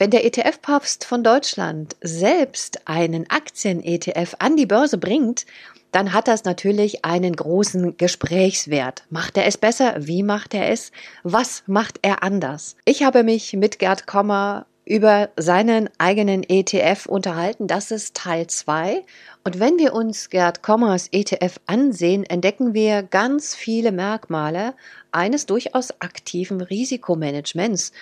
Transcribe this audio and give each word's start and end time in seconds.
Wenn 0.00 0.10
der 0.10 0.24
ETF-Papst 0.24 1.04
von 1.04 1.22
Deutschland 1.22 1.94
selbst 2.00 2.88
einen 2.88 3.28
Aktien-ETF 3.28 4.34
an 4.38 4.56
die 4.56 4.64
Börse 4.64 4.96
bringt, 4.96 5.44
dann 5.92 6.14
hat 6.14 6.26
das 6.26 6.44
natürlich 6.44 7.04
einen 7.04 7.36
großen 7.36 7.98
Gesprächswert. 7.98 9.04
Macht 9.10 9.36
er 9.36 9.44
es 9.44 9.58
besser? 9.58 9.96
Wie 9.98 10.22
macht 10.22 10.54
er 10.54 10.70
es? 10.70 10.90
Was 11.22 11.64
macht 11.66 11.98
er 12.00 12.22
anders? 12.22 12.76
Ich 12.86 13.02
habe 13.02 13.24
mich 13.24 13.52
mit 13.52 13.78
Gerd 13.78 14.06
Kommer 14.06 14.64
über 14.86 15.28
seinen 15.36 15.90
eigenen 15.98 16.44
ETF 16.48 17.04
unterhalten. 17.04 17.66
Das 17.66 17.90
ist 17.90 18.16
Teil 18.16 18.46
2. 18.46 19.04
Und 19.44 19.60
wenn 19.60 19.78
wir 19.78 19.92
uns 19.92 20.30
Gerd 20.30 20.62
Kommers 20.62 21.08
ETF 21.12 21.60
ansehen, 21.66 22.24
entdecken 22.24 22.72
wir 22.72 23.02
ganz 23.02 23.54
viele 23.54 23.92
Merkmale 23.92 24.72
eines 25.12 25.44
durchaus 25.44 25.90
aktiven 26.00 26.62
Risikomanagements. 26.62 27.92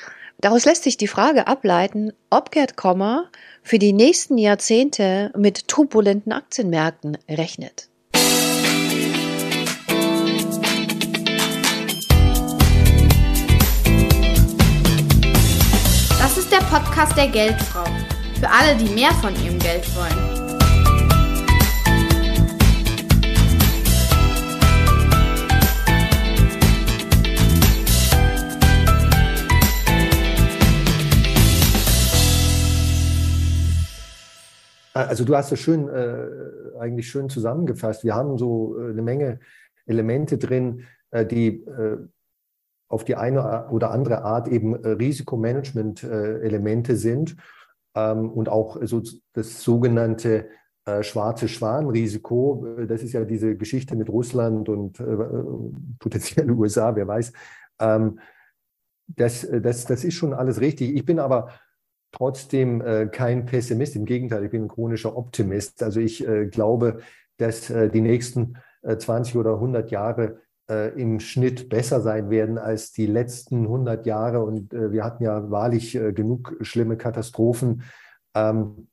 Daraus 0.40 0.64
lässt 0.64 0.84
sich 0.84 0.96
die 0.96 1.08
Frage 1.08 1.48
ableiten, 1.48 2.12
ob 2.30 2.52
Gerd 2.52 2.76
Kommer 2.76 3.28
für 3.64 3.80
die 3.80 3.92
nächsten 3.92 4.38
Jahrzehnte 4.38 5.32
mit 5.36 5.66
turbulenten 5.66 6.30
Aktienmärkten 6.30 7.18
rechnet. 7.28 7.88
Das 16.20 16.38
ist 16.38 16.52
der 16.52 16.58
Podcast 16.70 17.16
der 17.16 17.26
Geldfrau. 17.26 17.84
Für 18.38 18.48
alle, 18.48 18.76
die 18.76 18.94
mehr 18.94 19.10
von 19.14 19.34
ihrem 19.44 19.58
Geld 19.58 19.84
wollen. 19.96 20.37
Also 35.06 35.24
du 35.24 35.36
hast 35.36 35.52
es 35.52 35.60
schön, 35.60 35.88
äh, 35.88 36.26
eigentlich 36.80 37.08
schön 37.08 37.28
zusammengefasst. 37.28 38.02
Wir 38.02 38.16
haben 38.16 38.36
so 38.36 38.76
äh, 38.78 38.90
eine 38.90 39.02
Menge 39.02 39.38
Elemente 39.86 40.38
drin, 40.38 40.86
äh, 41.12 41.24
die 41.24 41.64
äh, 41.66 41.98
auf 42.88 43.04
die 43.04 43.14
eine 43.14 43.68
oder 43.68 43.92
andere 43.92 44.22
Art 44.22 44.48
eben 44.48 44.74
äh, 44.82 44.88
Risikomanagement-Elemente 44.88 46.96
sind 46.96 47.36
ähm, 47.94 48.28
und 48.30 48.48
auch 48.48 48.78
so 48.82 49.00
das 49.34 49.62
sogenannte 49.62 50.48
äh, 50.84 51.04
schwarze 51.04 51.46
Schwan-Risiko. 51.46 52.66
Das 52.88 53.04
ist 53.04 53.12
ja 53.12 53.24
diese 53.24 53.56
Geschichte 53.56 53.94
mit 53.94 54.08
Russland 54.08 54.68
und 54.68 54.98
potenziell 56.00 56.50
USA, 56.50 56.96
wer 56.96 57.06
weiß. 57.06 57.32
Ähm, 57.78 58.18
das, 59.06 59.46
das, 59.62 59.84
das 59.84 60.02
ist 60.02 60.14
schon 60.14 60.34
alles 60.34 60.60
richtig. 60.60 60.92
Ich 60.94 61.04
bin 61.04 61.20
aber 61.20 61.50
trotzdem 62.12 62.80
äh, 62.80 63.06
kein 63.06 63.46
Pessimist. 63.46 63.96
Im 63.96 64.04
Gegenteil, 64.04 64.44
ich 64.44 64.50
bin 64.50 64.64
ein 64.64 64.68
chronischer 64.68 65.16
Optimist. 65.16 65.82
Also 65.82 66.00
ich 66.00 66.26
äh, 66.26 66.46
glaube, 66.46 67.00
dass 67.36 67.70
äh, 67.70 67.88
die 67.88 68.00
nächsten 68.00 68.56
20 68.82 69.34
äh, 69.34 69.38
oder 69.38 69.54
100 69.54 69.90
Jahre 69.90 70.40
äh, 70.70 70.90
im 71.00 71.20
Schnitt 71.20 71.68
besser 71.68 72.00
sein 72.00 72.30
werden 72.30 72.58
als 72.58 72.92
die 72.92 73.06
letzten 73.06 73.62
100 73.62 74.06
Jahre. 74.06 74.44
Und 74.44 74.72
äh, 74.72 74.92
wir 74.92 75.04
hatten 75.04 75.24
ja 75.24 75.50
wahrlich 75.50 75.92
genug 75.92 76.56
schlimme 76.60 76.96
Katastrophen. 76.96 77.82
Ähm, 78.34 78.88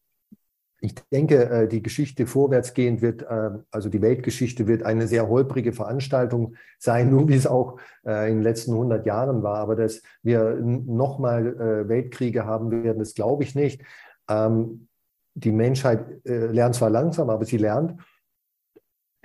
ich 0.85 0.95
denke, 1.11 1.49
äh, 1.49 1.67
die 1.67 1.81
Geschichte 1.81 2.27
vorwärtsgehend 2.27 3.01
wird, 3.01 3.23
äh, 3.23 3.51
also 3.71 3.89
die 3.89 4.01
Weltgeschichte 4.01 4.67
wird 4.67 4.83
eine 4.83 5.07
sehr 5.07 5.27
holprige 5.27 5.73
Veranstaltung 5.73 6.55
sein, 6.79 7.09
nur 7.11 7.27
wie 7.27 7.35
es 7.35 7.47
auch 7.47 7.79
äh, 8.05 8.29
in 8.29 8.37
den 8.37 8.43
letzten 8.43 8.71
100 8.71 9.05
Jahren 9.05 9.43
war. 9.43 9.57
Aber 9.57 9.75
dass 9.75 10.01
wir 10.23 10.55
nochmal 10.55 11.87
Weltkriege 11.87 12.45
haben 12.45 12.71
werden, 12.71 12.99
das 12.99 13.13
glaube 13.13 13.43
ich 13.43 13.55
nicht. 13.55 13.81
Ähm, 14.29 14.87
die 15.33 15.51
Menschheit 15.51 16.05
lernt 16.23 16.75
zwar 16.75 16.89
langsam, 16.89 17.29
aber 17.29 17.43
sie 17.43 17.57
lernt. 17.57 17.99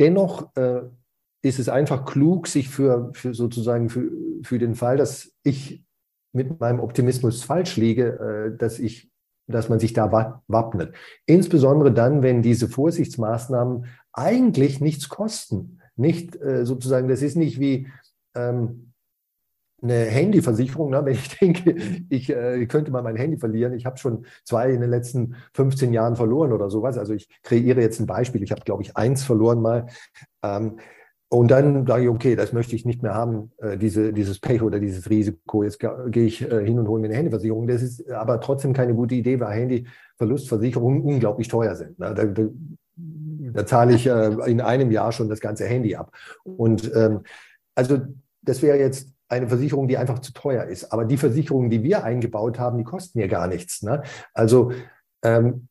Dennoch 0.01 0.51
ist 1.41 1.61
es 1.61 1.69
einfach 1.69 2.05
klug, 2.05 2.49
sich 2.49 2.69
für, 2.69 3.13
für 3.15 3.33
sozusagen 3.33 3.89
für, 3.89 4.11
für 4.43 4.59
den 4.59 4.75
Fall, 4.75 4.97
dass 4.97 5.33
ich 5.45 5.85
mit 6.33 6.59
meinem 6.59 6.81
Optimismus 6.81 7.45
falsch 7.45 7.77
liege, 7.77 8.57
dass 8.59 8.81
ich 8.81 9.10
dass 9.51 9.69
man 9.69 9.79
sich 9.79 9.93
da 9.93 10.41
wappnet. 10.49 10.95
Insbesondere 11.27 11.93
dann, 11.93 12.23
wenn 12.23 12.43
diese 12.43 12.69
Vorsichtsmaßnahmen 12.69 13.87
eigentlich 14.13 14.81
nichts 14.81 15.09
kosten. 15.09 15.81
Nicht 15.97 16.37
äh, 16.37 16.65
sozusagen, 16.65 17.09
das 17.09 17.23
ist 17.23 17.37
nicht 17.37 17.61
wie 17.61 17.89
ähm, 18.35 18.93
eine 19.83 20.05
Handyversicherung. 20.05 20.91
Ne? 20.91 21.01
Wenn 21.05 21.15
ich 21.15 21.39
denke, 21.39 21.77
ich 22.09 22.31
äh, 22.31 22.67
könnte 22.67 22.91
mal 22.91 23.03
mein 23.03 23.17
Handy 23.17 23.39
verlieren, 23.39 23.73
ich 23.73 23.87
habe 23.87 23.99
schon 23.99 24.27
zwei 24.45 24.71
in 24.71 24.81
den 24.81 24.91
letzten 24.91 25.37
15 25.55 25.93
Jahren 25.93 26.17
verloren 26.17 26.53
oder 26.53 26.71
sowas. 26.71 26.99
Also 26.99 27.15
ich 27.15 27.29
kreiere 27.43 27.81
jetzt 27.81 28.01
ein 28.01 28.07
Beispiel. 28.07 28.43
Ich 28.43 28.53
habe, 28.53 28.63
glaube 28.63 28.83
ich, 28.83 28.97
eins 28.97 29.23
verloren 29.25 29.61
mal. 29.61 29.87
Ähm, 30.43 30.79
und 31.33 31.49
dann 31.53 31.87
sage 31.87 32.03
ich, 32.03 32.09
okay, 32.09 32.35
das 32.35 32.53
möchte 32.53 32.75
ich 32.75 32.85
nicht 32.85 33.05
mehr 33.05 33.15
haben, 33.15 33.53
äh, 33.59 33.79
diese, 33.79 34.13
dieses 34.13 34.41
Pech 34.41 34.63
oder 34.63 34.81
dieses 34.81 35.09
Risiko. 35.09 35.63
Jetzt 35.63 35.79
gehe 35.79 36.25
ich 36.25 36.43
äh, 36.43 36.65
hin 36.65 36.77
und 36.77 36.89
hole 36.89 37.01
mir 37.01 37.07
eine 37.07 37.17
Handyversicherung. 37.17 37.69
Das 37.69 37.83
ist 37.83 38.11
aber 38.11 38.41
trotzdem 38.41 38.73
keine 38.73 38.95
gute 38.95 39.15
Idee, 39.15 39.39
weil 39.39 39.53
Handyverlustversicherungen 39.53 41.03
unglaublich 41.03 41.47
teuer 41.47 41.77
sind. 41.77 41.95
Da, 42.01 42.15
da, 42.15 42.27
da 42.97 43.65
zahle 43.65 43.95
ich 43.95 44.09
äh, 44.09 44.51
in 44.51 44.61
einem 44.61 44.91
Jahr 44.91 45.13
schon 45.13 45.29
das 45.29 45.39
ganze 45.39 45.67
Handy 45.67 45.95
ab. 45.95 46.13
Und 46.43 46.91
ähm, 46.97 47.21
also 47.77 47.99
das 48.43 48.61
wäre 48.61 48.79
jetzt 48.79 49.15
eine 49.29 49.47
Versicherung, 49.47 49.87
die 49.87 49.99
einfach 49.99 50.19
zu 50.19 50.33
teuer 50.33 50.65
ist. 50.65 50.93
Aber 50.93 51.05
die 51.05 51.17
Versicherungen, 51.17 51.71
die 51.71 51.85
wir 51.85 52.03
eingebaut 52.03 52.59
haben, 52.59 52.77
die 52.77 52.85
kosten 52.85 53.21
ja 53.21 53.29
gar 53.29 53.47
nichts. 53.47 53.83
Ne? 53.83 54.03
Also 54.35 54.73
ähm, 55.23 55.69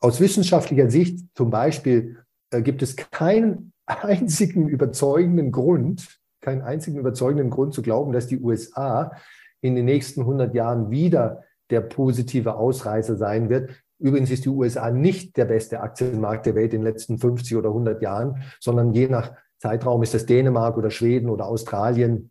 aus 0.00 0.20
wissenschaftlicher 0.20 0.90
Sicht 0.90 1.20
zum 1.34 1.48
Beispiel 1.48 2.18
äh, 2.50 2.60
gibt 2.60 2.82
es 2.82 2.96
keinen 2.96 3.72
einzigen 3.86 4.68
überzeugenden 4.68 5.52
Grund, 5.52 6.20
keinen 6.40 6.62
einzigen 6.62 6.98
überzeugenden 6.98 7.50
Grund 7.50 7.74
zu 7.74 7.82
glauben, 7.82 8.12
dass 8.12 8.26
die 8.26 8.40
USA 8.40 9.12
in 9.60 9.74
den 9.74 9.84
nächsten 9.86 10.20
100 10.20 10.54
Jahren 10.54 10.90
wieder 10.90 11.42
der 11.70 11.80
positive 11.80 12.56
Ausreißer 12.56 13.16
sein 13.16 13.48
wird. 13.48 13.70
Übrigens 13.98 14.30
ist 14.30 14.44
die 14.44 14.50
USA 14.50 14.90
nicht 14.90 15.36
der 15.36 15.46
beste 15.46 15.80
Aktienmarkt 15.80 16.46
der 16.46 16.54
Welt 16.54 16.74
in 16.74 16.80
den 16.82 16.92
letzten 16.92 17.18
50 17.18 17.56
oder 17.56 17.70
100 17.70 18.02
Jahren, 18.02 18.42
sondern 18.60 18.92
je 18.92 19.08
nach 19.08 19.32
Zeitraum 19.58 20.02
ist 20.02 20.12
das 20.12 20.26
Dänemark 20.26 20.76
oder 20.76 20.90
Schweden 20.90 21.30
oder 21.30 21.46
Australien. 21.46 22.30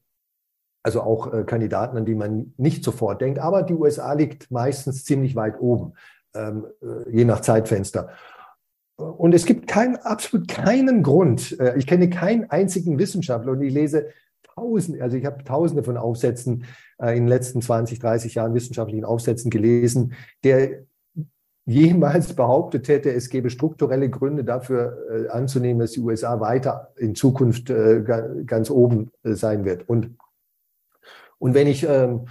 Also 0.84 1.02
auch 1.02 1.34
äh, 1.34 1.44
Kandidaten, 1.46 1.98
an 1.98 2.06
die 2.06 2.14
man 2.14 2.54
nicht 2.58 2.84
sofort 2.84 3.22
denkt. 3.22 3.40
Aber 3.40 3.64
die 3.64 3.74
USA 3.74 4.14
liegt 4.14 4.52
meistens 4.52 5.06
ziemlich 5.06 5.36
weit 5.36 5.60
oben, 5.60 5.94
ähm, 6.36 6.68
äh, 6.82 7.10
je 7.10 7.26
nach 7.26 7.40
Zeitfenster. 7.40 8.10
Und 8.96 9.34
es 9.34 9.46
gibt 9.46 9.68
keinen, 9.68 9.96
absolut 9.98 10.48
keinen 10.48 11.04
Grund. 11.04 11.60
Äh, 11.60 11.78
ich 11.78 11.88
kenne 11.88 12.10
keinen 12.10 12.50
einzigen 12.50 13.00
Wissenschaftler 13.00 13.54
und 13.54 13.62
ich 13.62 13.74
lese 13.74 14.08
tausende, 14.44 15.02
also 15.02 15.18
ich 15.18 15.26
habe 15.26 15.44
tausende 15.44 15.84
von 15.84 15.98
Aufsätzen 15.98 16.66
äh, 17.00 17.18
in 17.18 17.24
den 17.24 17.28
letzten 17.28 17.62
20, 17.62 18.00
30 18.00 18.36
Jahren 18.36 18.54
wissenschaftlichen 18.54 19.06
Aufsätzen 19.06 19.50
gelesen, 19.50 20.14
der 20.44 20.84
jemals 21.66 22.34
behauptet 22.34 22.88
hätte, 22.90 23.12
es 23.12 23.30
gäbe 23.30 23.50
strukturelle 23.50 24.10
Gründe 24.10 24.44
dafür 24.44 24.98
äh, 25.10 25.30
anzunehmen, 25.30 25.80
dass 25.80 25.94
die 25.94 26.02
USA 26.02 26.40
weiter 26.40 26.92
in 26.98 27.16
Zukunft 27.16 27.72
ganz 28.46 28.70
oben 28.70 29.12
sein 29.24 29.64
wird. 29.64 29.88
Und, 29.88 30.18
und 31.40 31.54
wenn 31.54 31.68
ich, 31.68 31.88
ähm, 31.88 32.26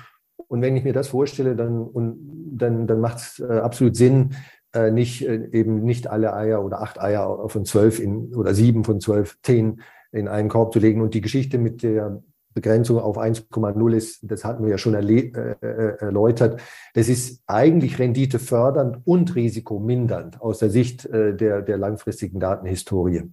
und 0.48 0.60
wenn 0.60 0.76
ich 0.76 0.84
mir 0.84 0.92
das 0.92 1.08
vorstelle, 1.08 1.56
dann, 1.56 1.82
und, 1.82 2.18
dann, 2.58 2.86
dann 2.86 3.00
macht 3.00 3.16
es 3.16 3.40
absolut 3.40 3.96
Sinn, 3.96 4.34
äh, 4.74 4.90
nicht 4.90 5.26
äh, 5.26 5.48
eben 5.52 5.82
nicht 5.84 6.08
alle 6.08 6.34
Eier 6.34 6.64
oder 6.64 6.82
acht 6.82 7.00
Eier 7.00 7.48
von 7.48 7.64
zwölf 7.64 8.00
in 8.00 8.34
oder 8.34 8.54
sieben 8.54 8.84
von 8.84 9.00
zwölf, 9.00 9.38
zehn 9.42 9.80
in 10.12 10.28
einen 10.28 10.48
Korb 10.48 10.72
zu 10.72 10.78
legen. 10.78 11.00
Und 11.00 11.14
die 11.14 11.20
Geschichte 11.20 11.58
mit 11.58 11.82
der 11.82 12.22
Begrenzung 12.54 12.98
auf 12.98 13.18
1,0 13.18 13.94
ist, 13.94 14.20
das 14.22 14.44
hatten 14.44 14.64
wir 14.64 14.70
ja 14.70 14.78
schon 14.78 14.94
äh, 14.94 15.30
äh, 15.60 15.96
erläutert, 15.98 16.60
das 16.94 17.08
ist 17.08 17.42
eigentlich 17.46 17.98
renditefördernd 17.98 18.98
und 19.04 19.34
risikomindernd 19.34 20.40
aus 20.40 20.58
der 20.58 20.70
Sicht 20.70 21.06
äh, 21.06 21.34
der, 21.34 21.62
der 21.62 21.78
langfristigen 21.78 22.40
Datenhistorie. 22.40 23.30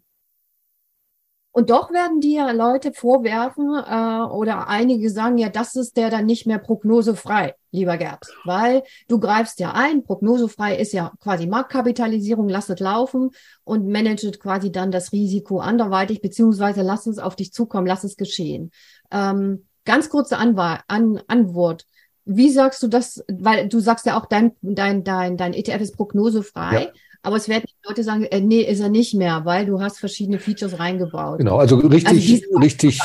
Und 1.60 1.72
doch 1.72 1.92
werden 1.92 2.22
dir 2.22 2.54
Leute 2.54 2.94
vorwerfen 2.94 3.66
äh, 3.76 4.32
oder 4.32 4.70
einige 4.70 5.10
sagen, 5.10 5.38
ja, 5.38 5.50
das 5.50 5.76
ist 5.76 5.98
der 5.98 6.10
dann 6.10 6.26
nicht 6.26 6.48
mehr 6.48 6.58
prognosefrei, 6.58 7.54
lieber 7.72 7.98
Gerd, 7.98 8.24
weil 8.46 8.84
du 9.10 9.20
greifst 9.20 9.60
ja 9.60 9.74
ein, 9.74 10.06
prognosefrei 10.06 10.78
ist 10.78 10.94
ja 10.94 11.12
quasi 11.20 11.48
Marktkapitalisierung, 11.48 12.48
lass 12.48 12.70
es 12.70 12.80
laufen 12.80 13.32
und 13.66 13.90
managet 13.90 14.40
quasi 14.40 14.72
dann 14.72 14.90
das 14.90 15.12
Risiko 15.12 15.60
anderweitig, 15.60 16.22
beziehungsweise 16.22 16.82
lass 16.82 17.08
es 17.08 17.20
auf 17.20 17.36
dich 17.36 17.52
zukommen, 17.52 17.88
lass 17.88 18.06
es 18.06 18.16
geschehen. 18.16 18.72
Ähm, 19.12 19.66
ganz 19.84 20.10
kurze 20.10 20.38
Anwahl, 20.38 20.80
An 20.88 21.22
Antwort. 21.28 21.86
Wie 22.24 22.52
sagst 22.52 22.82
du 22.84 22.88
das, 22.88 23.22
weil 23.28 23.68
du 23.68 23.82
sagst 23.82 24.06
ja 24.06 24.18
auch, 24.18 24.28
dein, 24.28 24.54
dein, 24.62 25.04
dein, 25.04 25.36
dein 25.36 25.54
ETF 25.54 25.82
ist 25.82 25.98
prognosefrei. 25.98 26.84
Ja. 26.84 26.92
Aber 27.22 27.36
es 27.36 27.50
werden 27.50 27.66
Leute 27.86 28.04
sagen, 28.04 28.24
äh, 28.24 28.40
nee, 28.40 28.62
ist 28.62 28.80
er 28.80 28.90
nicht 28.90 29.14
mehr, 29.14 29.44
weil 29.46 29.66
du 29.66 29.82
hast 29.82 30.00
verschiedene 30.00 30.40
Features 30.40 30.80
reingebaut. 30.80 31.40
Genau, 31.40 31.58
also 31.58 31.78
richtig, 31.78 32.08
also 32.08 32.60
richtig, 32.60 33.00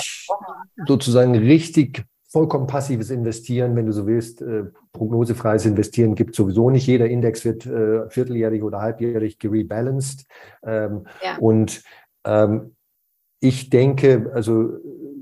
sozusagen 0.86 1.34
richtig 1.36 2.04
vollkommen 2.34 2.66
passives 2.66 3.10
Investieren, 3.10 3.76
wenn 3.76 3.86
du 3.86 3.92
so 3.92 4.08
willst, 4.08 4.42
äh, 4.42 4.64
prognosefreies 4.92 5.66
Investieren 5.66 6.16
gibt 6.16 6.34
sowieso 6.34 6.68
nicht. 6.68 6.86
Jeder 6.86 7.06
Index 7.06 7.44
wird 7.44 7.64
äh, 7.64 8.10
vierteljährlich 8.10 8.62
oder 8.62 8.80
halbjährlich 8.80 9.38
gerebalanced. 9.38 10.26
Ähm, 10.64 11.06
ja. 11.22 11.36
Und 11.38 11.82
ähm, 12.24 12.74
ich 13.38 13.70
denke, 13.70 14.32
also 14.34 14.70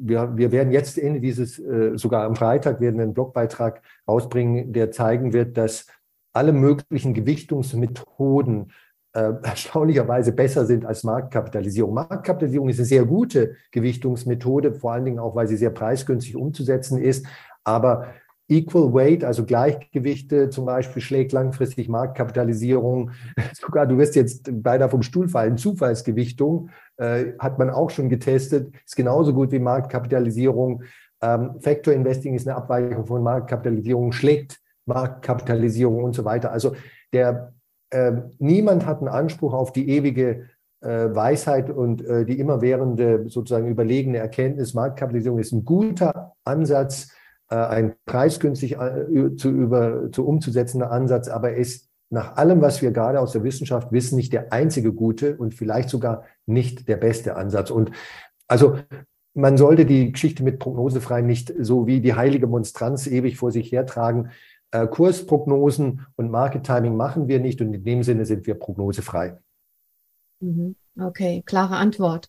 wir, 0.01 0.37
wir 0.37 0.53
werden 0.53 0.73
jetzt 0.73 0.99
Ende 0.99 1.21
dieses, 1.21 1.59
äh, 1.59 1.97
sogar 1.97 2.25
am 2.25 2.35
Freitag 2.35 2.81
werden 2.81 2.97
wir 2.97 3.03
einen 3.03 3.15
Blogbeitrag 3.15 3.83
rausbringen, 4.09 4.73
der 4.73 4.91
zeigen 4.91 5.35
wird, 5.35 5.59
dass 5.59 5.87
alle 6.33 6.53
möglichen 6.53 7.15
Gewichtungsmethoden 7.15 8.73
äh, 9.13 9.33
erstaunlicherweise 9.43 10.33
besser 10.33 10.67
sind 10.67 10.85
als 10.85 11.05
Marktkapitalisierung. 11.05 11.95
Marktkapitalisierung 11.95 12.69
ist 12.69 12.79
eine 12.79 12.87
sehr 12.87 13.05
gute 13.05 13.57
Gewichtungsmethode, 13.71 14.75
vor 14.75 14.93
allen 14.93 15.05
Dingen 15.05 15.19
auch, 15.19 15.35
weil 15.35 15.49
sie 15.49 15.57
sehr 15.57 15.71
preisgünstig 15.71 16.37
umzusetzen 16.37 16.99
ist. 16.99 17.27
Aber 17.65 18.07
Equal 18.49 18.93
Weight, 18.93 19.25
also 19.25 19.45
Gleichgewichte 19.45 20.51
zum 20.51 20.67
Beispiel, 20.67 21.01
schlägt 21.01 21.33
langfristig 21.33 21.89
Marktkapitalisierung. 21.89 23.13
Sogar 23.55 23.87
du 23.87 23.97
wirst 23.99 24.15
jetzt 24.15 24.51
beinahe 24.63 24.91
vom 24.91 25.03
Stuhl 25.03 25.29
fallen. 25.29 25.57
Zufallsgewichtung 25.57 26.71
äh, 26.97 27.33
hat 27.39 27.59
man 27.59 27.71
auch 27.71 27.91
schon 27.91 28.09
getestet, 28.09 28.75
ist 28.85 28.97
genauso 28.97 29.33
gut 29.33 29.53
wie 29.53 29.59
Marktkapitalisierung. 29.59 30.83
Ähm, 31.23 31.61
Factor 31.61 31.95
Investing 31.95 32.35
ist 32.35 32.47
eine 32.47 32.57
Abweichung 32.57 33.07
von 33.07 33.23
Marktkapitalisierung, 33.23 34.13
schlägt 34.13 34.62
Marktkapitalisierung 34.87 36.03
und 36.05 36.15
so 36.15 36.25
weiter. 36.25 36.53
Also 36.53 36.75
der 37.13 37.53
äh, 37.91 38.13
niemand 38.39 38.87
hat 38.87 38.99
einen 38.99 39.09
Anspruch 39.09 39.53
auf 39.53 39.73
die 39.73 39.89
ewige 39.89 40.49
äh, 40.81 41.15
Weisheit 41.15 41.71
und 41.71 42.05
äh, 42.05 42.25
die 42.25 42.39
immerwährende 42.39 43.29
sozusagen 43.29 43.69
überlegene 43.69 44.19
Erkenntnis. 44.19 44.75
Marktkapitalisierung 44.75 45.39
ist 45.39 45.53
ein 45.53 45.65
guter 45.65 46.33
Ansatz, 46.45 47.13
äh, 47.51 47.55
ein 47.55 47.95
preisgünstig 48.07 48.79
äh, 48.79 49.37
zu, 49.37 49.51
über, 49.51 50.11
zu 50.11 50.27
umzusetzender 50.27 50.91
Ansatz, 50.91 51.29
aber 51.29 51.55
ist 51.55 51.89
nach 52.11 52.37
allem, 52.37 52.61
was 52.61 52.83
wir 52.83 52.91
gerade 52.91 53.21
aus 53.21 53.33
der 53.33 53.43
Wissenschaft 53.43 53.93
wissen, 53.93 54.17
nicht 54.17 54.33
der 54.33 54.53
einzige 54.53 54.93
gute 54.93 55.37
und 55.37 55.55
vielleicht 55.55 55.89
sogar 55.89 56.25
nicht 56.47 56.89
der 56.89 56.97
beste 56.97 57.37
Ansatz. 57.37 57.71
Und 57.71 57.91
also 58.49 58.79
man 59.35 59.57
sollte 59.57 59.87
die 59.87 60.13
Geschichte 60.13 60.43
mit 60.43 60.59
prognosefrei 60.59 61.23
nicht 61.23 61.53
so 61.59 61.87
wie 61.87 62.01
die 62.01 62.15
heilige 62.15 62.47
Monstranz 62.47 63.07
ewig 63.07 63.39
vor 63.39 63.51
sich 63.51 63.73
hertragen. 63.73 64.31
Äh, 64.73 64.87
Kursprognosen 64.87 66.07
und 66.17 66.31
Market 66.31 66.65
Timing 66.65 66.97
machen 66.97 67.29
wir 67.29 67.41
nicht 67.41 67.61
und 67.61 67.73
in 67.75 67.85
dem 67.85 68.03
Sinne 68.03 68.25
sind 68.25 68.47
wir 68.47 68.55
prognosefrei. 68.55 69.39
Mhm. 70.41 70.77
Okay, 70.99 71.43
klare 71.45 71.77
Antwort. 71.77 72.29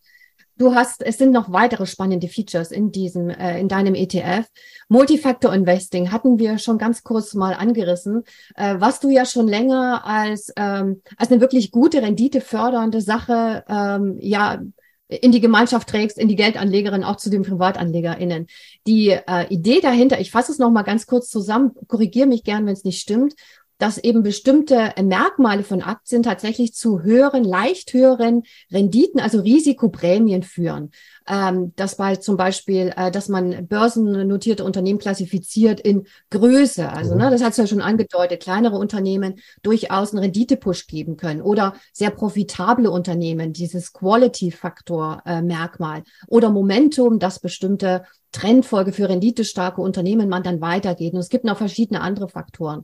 Du 0.56 0.75
hast, 0.75 1.01
es 1.01 1.18
sind 1.18 1.31
noch 1.31 1.51
weitere 1.51 1.88
spannende 1.88 2.28
Features 2.28 2.72
in 2.72 2.92
diesem, 2.92 3.30
äh, 3.30 3.60
in 3.60 3.68
deinem 3.68 3.95
ETF. 3.95 4.45
Multifactor 4.88 5.54
Investing 5.54 6.12
hatten 6.12 6.38
wir 6.38 6.60
schon 6.60 6.78
ganz 6.78 7.04
kurz 7.04 7.34
mal 7.34 7.54
angerissen, 7.54 8.24
äh, 8.56 8.75
was 8.78 9.00
du 9.00 9.10
ja 9.10 9.25
schon 9.25 9.48
länger 9.48 10.06
als, 10.06 10.54
ähm, 10.56 11.01
als 11.18 11.31
eine 11.31 11.42
wirklich 11.42 11.72
gute 11.72 12.01
Rendite 12.01 12.40
fördernde 12.40 13.01
Sache, 13.01 13.63
ähm, 13.68 14.18
ja, 14.19 14.62
in 15.08 15.32
die 15.32 15.42
Gemeinschaft 15.42 15.90
trägst, 15.90 16.18
in 16.18 16.28
die 16.28 16.36
Geldanlegerin, 16.36 17.04
auch 17.04 17.18
zu 17.18 17.30
den 17.30 17.44
PrivatanlegerInnen. 17.44 18.48
Die 18.88 19.10
äh, 19.10 19.48
Idee 19.50 19.80
dahinter, 19.82 20.20
ich 20.20 20.32
fasse 20.32 20.52
es 20.52 20.60
nochmal 20.60 20.84
ganz 20.84 21.06
kurz 21.06 21.30
zusammen, 21.30 21.72
korrigiere 21.88 22.28
mich 22.28 22.44
gern, 22.44 22.66
wenn 22.66 22.74
es 22.74 22.84
nicht 22.84 23.02
stimmt, 23.02 23.36
dass 23.78 23.98
eben 23.98 24.24
bestimmte 24.24 24.94
Merkmale 25.02 25.64
von 25.64 25.81
Aktien 25.81 26.24
tatsächlich 26.24 26.74
zu 26.74 27.02
höheren, 27.02 27.44
leicht 27.44 27.92
höheren 27.94 28.44
Renditen, 28.72 29.20
also 29.20 29.42
Risikoprämien 29.42 30.44
führen. 30.44 30.92
Ähm, 31.28 31.74
dass 31.78 31.96
bei 31.96 32.18
zum 32.18 32.36
Beispiel, 32.36 32.92
äh, 32.98 33.10
dass 33.10 33.30
man 33.30 33.68
börsennotierte 33.68 34.66
Unternehmen 34.66 35.00
klassifiziert 35.00 35.80
in 35.80 36.06
Größe. 36.31 36.90
Also, 36.90 37.16
ne, 37.16 37.28
mhm. 37.28 37.31
das 37.31 37.42
hat 37.42 37.52
es 37.52 37.58
ja 37.58 37.68
schon 37.68 37.81
angedeutet, 37.81 38.44
kleinere 38.44 38.78
Unternehmen 38.78 39.36
durchaus 39.62 40.12
einen 40.12 40.19
Renditepush 40.19 40.88
geben 40.88 41.16
können 41.16 41.42
oder 41.42 41.76
sehr 41.94 42.10
profitable 42.10 42.92
Unternehmen, 42.92 43.54
dieses 43.54 43.94
Quality-Faktor-Merkmal 43.94 46.00
äh, 46.00 46.04
oder 46.28 46.50
Momentum, 46.50 47.19
dass 47.19 47.40
bestimmte 47.40 48.04
Trendfolge 48.34 48.92
für 48.92 49.08
renditestarke 49.08 49.80
Unternehmen 49.80 50.28
man 50.28 50.44
dann 50.44 50.60
weitergeht. 50.60 51.14
Und 51.14 51.19
es 51.19 51.30
gibt 51.30 51.46
noch 51.46 51.58
verschiedene 51.58 52.02
andere 52.02 52.28
Faktoren. 52.28 52.84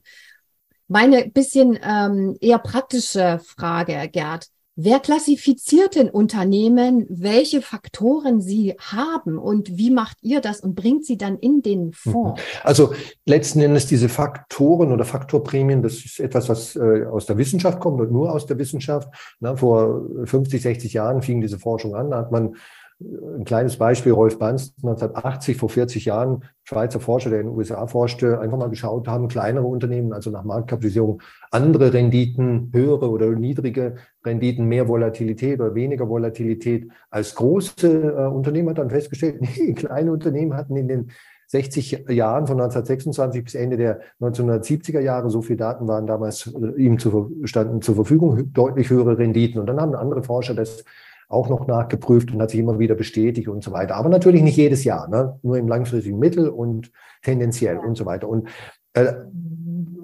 Meine 0.92 1.30
bisschen 1.30 1.78
ähm, 1.84 2.36
eher 2.42 2.58
praktische 2.58 3.40
Frage, 3.46 4.10
Gerd. 4.12 4.48
Wer 4.76 5.00
klassifiziert 5.00 5.96
denn 5.96 6.10
Unternehmen, 6.10 7.06
welche 7.10 7.62
Faktoren 7.62 8.42
sie 8.42 8.76
haben 8.80 9.38
und 9.38 9.78
wie 9.78 9.92
macht 9.92 10.18
ihr 10.22 10.42
das 10.42 10.62
und 10.62 10.74
bringt 10.74 11.06
sie 11.06 11.18
dann 11.18 11.38
in 11.38 11.62
den 11.62 11.88
mhm. 11.88 11.94
Fonds? 11.94 12.42
Also 12.64 12.94
letzten 13.26 13.60
Endes 13.60 13.86
diese 13.86 14.10
Faktoren 14.10 14.92
oder 14.92 15.06
Faktorprämien, 15.06 15.84
das 15.84 16.06
ist 16.06 16.20
etwas, 16.20 16.50
was 16.50 16.76
äh, 16.76 17.06
aus 17.06 17.28
der 17.28 17.38
Wissenschaft 17.38 17.80
kommt 17.80 18.02
und 18.02 18.12
nur 18.12 18.32
aus 18.32 18.48
der 18.48 18.58
Wissenschaft. 18.58 19.10
Na, 19.42 19.56
vor 19.56 20.02
50, 20.24 20.62
60 20.62 20.94
Jahren 20.94 21.22
fing 21.22 21.42
diese 21.42 21.60
Forschung 21.60 21.94
an, 21.94 22.10
da 22.10 22.18
hat 22.18 22.32
man 22.32 22.56
ein 23.02 23.46
kleines 23.46 23.78
Beispiel, 23.78 24.12
Rolf 24.12 24.38
Banz, 24.40 24.74
1980, 24.78 25.56
vor 25.56 25.70
40 25.70 26.06
Jahren, 26.06 26.44
Schweizer 26.64 27.00
Forscher, 27.00 27.30
der 27.30 27.40
in 27.40 27.48
den 27.48 27.56
USA 27.56 27.88
forschte, 27.88 28.40
einfach 28.40 28.58
mal 28.58 28.70
geschaut 28.70 29.08
haben, 29.08 29.30
kleinere 29.30 29.66
Unternehmen, 29.66 30.12
also 30.12 30.30
nach 30.32 30.44
Marktkapitalisierung, 30.44 31.22
andere 31.50 31.94
Renditen, 31.94 32.70
höhere 32.74 33.10
oder 33.10 33.28
niedrige 33.30 33.96
Renditen, 34.26 34.66
mehr 34.66 34.90
Volatilität 34.90 35.62
oder 35.62 35.76
weniger 35.76 36.10
Volatilität 36.10 36.90
als 37.10 37.36
große 37.36 37.88
äh, 37.88 38.28
Unternehmen, 38.28 38.70
hat 38.70 38.80
dann 38.80 38.90
festgestellt, 38.90 39.40
nee, 39.58 39.74
kleine 39.74 40.12
Unternehmen 40.12 40.56
hatten 40.56 40.76
in 40.76 40.90
den 40.90 41.12
60 41.48 42.06
Jahren 42.10 42.46
von 42.46 42.60
1926 42.60 43.44
bis 43.44 43.56
Ende 43.56 43.78
der 43.78 44.02
1970er 44.20 45.00
Jahre, 45.00 45.32
so 45.32 45.42
viele 45.42 45.58
Daten 45.58 45.88
waren 45.88 46.06
damals 46.06 46.48
äh, 46.48 46.82
ihm 46.82 47.00
zu, 47.00 47.32
standen 47.46 47.82
zur 47.82 47.96
Verfügung, 47.96 48.52
deutlich 48.52 48.90
höhere 48.90 49.18
Renditen. 49.18 49.60
Und 49.60 49.68
dann 49.68 49.80
haben 49.80 49.96
andere 49.96 50.22
Forscher 50.22 50.54
das 50.54 50.84
auch 51.30 51.48
noch 51.48 51.68
nachgeprüft 51.68 52.32
und 52.34 52.42
hat 52.42 52.50
sich 52.50 52.60
immer 52.60 52.80
wieder 52.80 52.96
bestätigt 52.96 53.48
und 53.48 53.64
so 53.64 53.72
weiter. 53.72 53.96
Aber 53.96 54.10
natürlich 54.10 54.42
nicht 54.42 54.58
jedes 54.58 54.84
Jahr, 54.84 55.08
ne? 55.08 55.40
nur 55.44 55.58
im 55.58 55.68
langfristigen 55.68 56.20
Mittel 56.20 56.50
und 56.50 56.92
tendenziell 57.22 57.78
und 57.78 57.96
so 57.96 58.06
weiter. 58.06 58.28
Und 58.28 58.50
äh, 58.94 59.14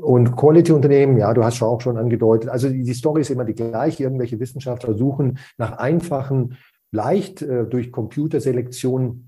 und 0.01 0.35
Quality-Unternehmen, 0.35 1.17
ja, 1.17 1.33
du 1.33 1.43
hast 1.43 1.55
schon 1.55 1.67
auch 1.67 1.81
schon 1.81 1.97
angedeutet. 1.97 2.51
Also 2.51 2.69
die, 2.69 2.83
die 2.83 2.93
Story 2.93 3.21
ist 3.21 3.31
immer 3.31 3.43
die 3.43 3.55
gleiche. 3.55 4.03
Irgendwelche 4.03 4.39
Wissenschaftler 4.39 4.93
suchen 4.93 5.39
nach 5.57 5.79
einfachen, 5.79 6.57
leicht 6.91 7.41
äh, 7.41 7.65
durch 7.65 7.91
Computerselektion 7.91 9.24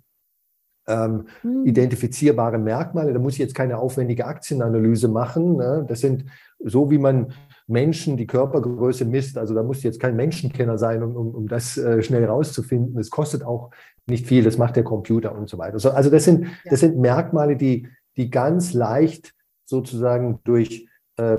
ähm, 0.88 1.26
hm. 1.42 1.66
identifizierbare 1.66 2.58
Merkmale. 2.58 3.14
Da 3.14 3.20
muss 3.20 3.34
ich 3.34 3.40
jetzt 3.40 3.56
keine 3.56 3.78
aufwendige 3.78 4.26
Aktienanalyse 4.26 5.08
machen. 5.08 5.58
Ne? 5.58 5.86
Das 5.88 6.02
sind 6.02 6.26
so, 6.60 6.90
wie 6.90 6.98
man 6.98 7.34
Menschen 7.68 8.16
die 8.16 8.28
Körpergröße 8.28 9.06
misst. 9.06 9.38
Also 9.38 9.54
da 9.54 9.62
muss 9.62 9.84
jetzt 9.84 10.00
kein 10.00 10.16
Menschenkenner 10.16 10.78
sein, 10.78 11.04
um, 11.04 11.16
um, 11.16 11.36
um 11.36 11.48
das 11.48 11.78
äh, 11.78 12.02
schnell 12.02 12.26
rauszufinden. 12.26 12.98
Es 13.00 13.10
kostet 13.10 13.44
auch 13.44 13.72
nicht 14.08 14.26
viel, 14.26 14.44
das 14.44 14.58
macht 14.58 14.78
der 14.78 14.84
Computer 14.84 15.38
und 15.38 15.50
so 15.50 15.58
weiter. 15.58 15.74
Also 15.94 16.10
das 16.10 16.24
sind, 16.24 16.48
das 16.66 16.80
sind 16.80 16.98
Merkmale, 16.98 17.58
die, 17.58 17.88
die 18.16 18.30
ganz 18.30 18.74
leicht 18.74 19.34
sozusagen 19.66 20.40
durch 20.46 20.88
äh, 21.18 21.38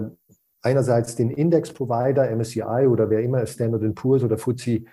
einerseits 0.60 1.16
den 1.16 1.30
Index-Provider, 1.30 2.30
MSCI 2.36 2.86
oder 2.86 3.08
wer 3.08 3.22
immer, 3.22 3.46
Standard 3.46 3.94
Poor's 3.94 4.22
oder 4.22 4.36
FTSE, 4.36 4.84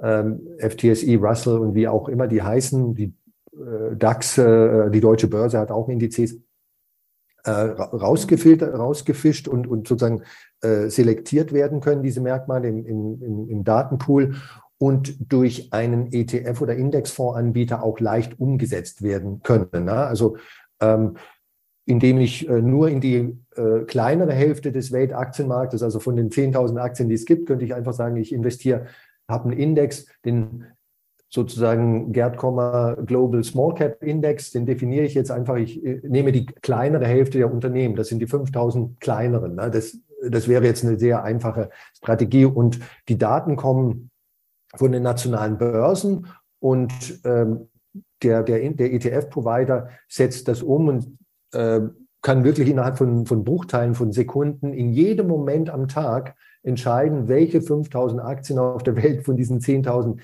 ähm, 0.00 0.40
FTSE, 0.58 1.16
Russell 1.16 1.58
und 1.58 1.74
wie 1.74 1.88
auch 1.88 2.08
immer 2.08 2.28
die 2.28 2.42
heißen, 2.42 2.94
die 2.94 3.12
DAX, 3.96 4.38
äh, 4.38 4.90
die 4.90 5.00
deutsche 5.00 5.28
Börse 5.28 5.58
hat 5.58 5.70
auch 5.70 5.88
Indizes, 5.88 6.40
äh, 7.44 7.50
rausgefiltert, 7.50 8.76
rausgefischt 8.78 9.48
und, 9.48 9.66
und 9.66 9.86
sozusagen 9.86 10.22
äh, 10.62 10.88
selektiert 10.88 11.52
werden 11.52 11.80
können, 11.80 12.02
diese 12.02 12.20
Merkmale 12.20 12.68
im, 12.68 12.86
im, 12.86 13.48
im 13.48 13.64
Datenpool 13.64 14.36
und 14.78 15.16
durch 15.32 15.72
einen 15.72 16.08
ETF- 16.08 16.62
oder 16.62 16.74
Indexfondsanbieter 16.74 17.82
auch 17.82 18.00
leicht 18.00 18.40
umgesetzt 18.40 19.02
werden 19.02 19.42
können. 19.42 19.84
Ne? 19.84 19.92
Also 19.92 20.36
ähm, 20.80 21.16
indem 21.86 22.18
ich 22.18 22.48
äh, 22.48 22.62
nur 22.62 22.88
in 22.88 23.00
die 23.00 23.38
äh, 23.56 23.80
kleinere 23.86 24.32
Hälfte 24.32 24.72
des 24.72 24.90
Weltaktienmarktes, 24.90 25.82
also 25.82 26.00
von 26.00 26.16
den 26.16 26.30
10.000 26.30 26.78
Aktien, 26.78 27.08
die 27.08 27.14
es 27.14 27.26
gibt, 27.26 27.46
könnte 27.46 27.64
ich 27.64 27.74
einfach 27.74 27.92
sagen, 27.92 28.16
ich 28.16 28.32
investiere, 28.32 28.86
habe 29.28 29.50
einen 29.50 29.58
Index, 29.58 30.06
den 30.24 30.64
sozusagen 31.34 32.12
Gerd 32.12 32.36
Kommer 32.36 32.96
Global 33.04 33.42
Small 33.42 33.74
Cap 33.74 34.00
Index, 34.04 34.52
den 34.52 34.66
definiere 34.66 35.04
ich 35.04 35.14
jetzt 35.14 35.32
einfach, 35.32 35.56
ich 35.56 35.84
äh, 35.84 36.00
nehme 36.04 36.30
die 36.30 36.46
kleinere 36.46 37.06
Hälfte 37.06 37.38
der 37.38 37.52
Unternehmen, 37.52 37.96
das 37.96 38.06
sind 38.06 38.20
die 38.20 38.28
5000 38.28 39.00
kleineren. 39.00 39.56
Ne? 39.56 39.68
Das, 39.68 39.98
das 40.22 40.46
wäre 40.46 40.64
jetzt 40.64 40.84
eine 40.84 40.96
sehr 40.96 41.24
einfache 41.24 41.70
Strategie 41.96 42.44
und 42.44 42.78
die 43.08 43.18
Daten 43.18 43.56
kommen 43.56 44.12
von 44.76 44.92
den 44.92 45.02
nationalen 45.02 45.58
Börsen 45.58 46.28
und 46.60 46.92
ähm, 47.24 47.68
der, 48.22 48.44
der, 48.44 48.70
der 48.70 48.92
ETF-Provider 48.92 49.88
setzt 50.08 50.46
das 50.46 50.62
um 50.62 50.86
und 50.86 51.18
äh, 51.52 51.80
kann 52.22 52.44
wirklich 52.44 52.70
innerhalb 52.70 52.96
von, 52.96 53.26
von 53.26 53.42
Bruchteilen 53.42 53.96
von 53.96 54.12
Sekunden 54.12 54.72
in 54.72 54.92
jedem 54.92 55.26
Moment 55.26 55.68
am 55.68 55.88
Tag 55.88 56.36
entscheiden, 56.62 57.26
welche 57.26 57.60
5000 57.60 58.22
Aktien 58.22 58.60
auf 58.60 58.84
der 58.84 58.94
Welt 58.96 59.24
von 59.24 59.36
diesen 59.36 59.58
10.000 59.58 60.20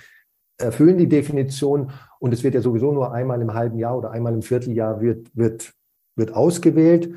erfüllen 0.61 0.99
die 0.99 1.09
Definition 1.09 1.91
und 2.19 2.33
es 2.33 2.45
wird 2.45 2.55
ja 2.55 2.61
sowieso 2.61 2.93
nur 2.93 3.13
einmal 3.13 3.41
im 3.41 3.55
halben 3.55 3.79
Jahr 3.79 3.97
oder 3.97 4.11
einmal 4.11 4.35
im 4.35 4.43
Vierteljahr 4.43 5.01
wird, 5.01 5.29
wird, 5.35 5.73
wird 6.17 6.35
ausgewählt, 6.35 7.15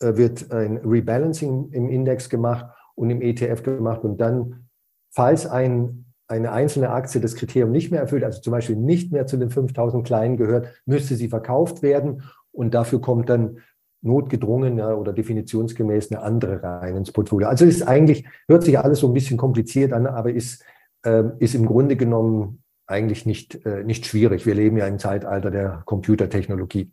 äh, 0.00 0.16
wird 0.16 0.50
ein 0.52 0.78
Rebalancing 0.78 1.70
im 1.72 1.88
Index 1.88 2.28
gemacht 2.28 2.66
und 2.94 3.10
im 3.10 3.22
ETF 3.22 3.62
gemacht 3.62 4.02
und 4.02 4.20
dann, 4.20 4.68
falls 5.10 5.46
ein, 5.46 6.06
eine 6.28 6.52
einzelne 6.52 6.90
Aktie 6.90 7.20
das 7.20 7.34
Kriterium 7.34 7.72
nicht 7.72 7.90
mehr 7.90 8.00
erfüllt, 8.00 8.24
also 8.24 8.40
zum 8.40 8.52
Beispiel 8.52 8.76
nicht 8.76 9.12
mehr 9.12 9.26
zu 9.26 9.36
den 9.36 9.50
5000 9.50 10.06
Kleinen 10.06 10.36
gehört, 10.36 10.68
müsste 10.86 11.16
sie 11.16 11.28
verkauft 11.28 11.82
werden 11.82 12.22
und 12.52 12.74
dafür 12.74 13.00
kommt 13.00 13.28
dann 13.28 13.58
notgedrungen 14.02 14.78
ja, 14.78 14.94
oder 14.94 15.12
definitionsgemäß 15.12 16.10
eine 16.10 16.22
andere 16.22 16.62
rein 16.62 16.96
ins 16.96 17.12
Portfolio. 17.12 17.48
Also 17.48 17.64
ist 17.64 17.86
eigentlich, 17.86 18.26
hört 18.48 18.64
sich 18.64 18.78
alles 18.78 19.00
so 19.00 19.08
ein 19.08 19.12
bisschen 19.12 19.36
kompliziert 19.36 19.92
an, 19.92 20.06
aber 20.06 20.32
ist, 20.32 20.64
äh, 21.04 21.24
ist 21.38 21.54
im 21.54 21.66
Grunde 21.66 21.96
genommen 21.96 22.62
eigentlich 22.90 23.26
nicht, 23.26 23.64
äh, 23.66 23.84
nicht 23.84 24.06
schwierig. 24.06 24.46
Wir 24.46 24.54
leben 24.54 24.76
ja 24.76 24.86
im 24.86 24.98
Zeitalter 24.98 25.50
der 25.50 25.82
Computertechnologie. 25.86 26.90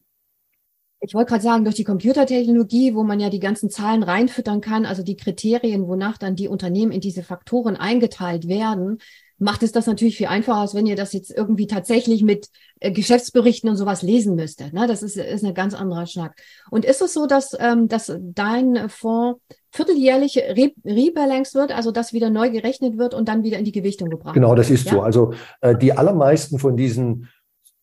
Ich 1.00 1.14
wollte 1.14 1.30
gerade 1.30 1.44
sagen, 1.44 1.64
durch 1.64 1.76
die 1.76 1.84
Computertechnologie, 1.84 2.96
wo 2.96 3.04
man 3.04 3.20
ja 3.20 3.30
die 3.30 3.40
ganzen 3.40 3.70
Zahlen 3.70 4.02
reinfüttern 4.02 4.62
kann, 4.62 4.86
also 4.86 5.04
die 5.04 5.16
Kriterien, 5.16 5.88
wonach 5.88 6.18
dann 6.18 6.36
die 6.36 6.48
Unternehmen 6.48 6.92
in 6.92 7.02
diese 7.02 7.22
Faktoren 7.22 7.76
eingeteilt 7.76 8.48
werden, 8.48 8.98
macht 9.38 9.62
es 9.62 9.72
das 9.72 9.86
natürlich 9.86 10.18
viel 10.18 10.28
einfacher, 10.28 10.62
als 10.62 10.74
wenn 10.74 10.88
ihr 10.88 10.96
das 10.96 11.14
jetzt 11.14 11.30
irgendwie 11.30 11.68
tatsächlich 11.68 12.24
mit 12.24 12.50
äh, 12.80 12.92
Geschäftsberichten 12.92 13.70
und 13.70 13.76
sowas 13.76 14.02
lesen 14.02 14.36
müsstet. 14.36 14.74
Ne? 14.74 14.88
Das 14.88 15.04
ist, 15.04 15.18
ist 15.18 15.46
ein 15.46 15.54
ganz 15.54 15.76
anderer 15.76 16.08
Schnack. 16.08 16.36
Und 16.72 16.86
ist 16.86 17.02
es 17.02 17.14
so, 17.14 17.28
dass, 17.28 17.56
ähm, 17.60 17.88
dass 17.88 18.12
dein 18.20 18.90
Fonds 18.90 19.40
vierteljährlich 19.78 20.38
re 20.38 20.72
rebalanced 20.84 21.56
wird, 21.56 21.72
also 21.72 21.92
dass 21.92 22.12
wieder 22.12 22.30
neu 22.30 22.50
gerechnet 22.50 22.98
wird 22.98 23.14
und 23.14 23.30
dann 23.30 23.44
wieder 23.44 23.58
in 23.58 23.66
die 23.66 23.72
Gewichtung 23.72 24.10
gebracht 24.10 24.34
Genau, 24.34 24.56
das 24.56 24.70
ist 24.70 24.86
ja? 24.86 24.94
so. 24.94 25.02
Also 25.02 25.34
äh, 25.62 25.76
die 25.76 25.94
allermeisten 25.94 26.60
von 26.60 26.76
diesen 26.76 27.30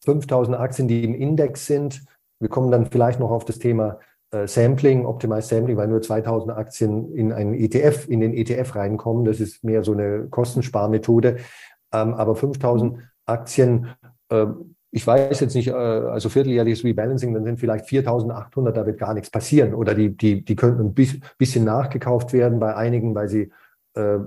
5000 0.05 0.59
Aktien, 0.59 0.89
die 0.89 1.03
im 1.03 1.15
Index 1.15 1.67
sind, 1.67 2.03
wir 2.41 2.49
kommen 2.49 2.71
dann 2.71 2.87
vielleicht 2.87 3.21
noch 3.21 3.31
auf 3.31 3.45
das 3.45 3.59
Thema 3.59 4.01
äh, 4.31 4.47
Sampling, 4.47 5.07
Optimized 5.07 5.49
Sampling, 5.49 5.77
weil 5.77 5.89
nur 5.89 6.03
2000 6.03 6.53
Aktien 6.53 7.15
in 7.15 7.33
einen 7.33 7.55
ETF, 7.55 8.09
in 8.09 8.21
den 8.21 8.35
ETF 8.35 8.75
reinkommen. 8.75 9.25
Das 9.25 9.41
ist 9.41 9.65
mehr 9.65 9.83
so 9.85 9.93
eine 9.93 10.27
Kostensparmethode. 10.29 11.37
Ähm, 11.93 12.15
aber 12.15 12.35
5000 12.35 12.99
Aktien, 13.25 13.89
äh, 14.29 14.47
ich 14.95 15.05
weiß 15.05 15.41
jetzt 15.41 15.57
nicht, 15.57 15.69
äh, 15.69 15.73
also 15.73 16.29
vierteljährliches 16.29 16.85
Rebalancing, 16.85 17.35
dann 17.35 17.43
sind 17.43 17.59
vielleicht 17.59 17.87
4800, 17.87 18.77
da 18.77 18.87
wird 18.87 18.97
gar 18.97 19.13
nichts 19.13 19.29
passieren. 19.29 19.75
Oder 19.75 19.93
die, 19.93 20.17
die, 20.17 20.45
die 20.45 20.55
könnten 20.55 20.83
ein 20.83 20.95
bisschen 20.95 21.65
nachgekauft 21.65 22.33
werden 22.33 22.61
bei 22.61 22.77
einigen, 22.77 23.13
weil 23.13 23.29
sie, 23.29 23.51
äh, 23.95 24.19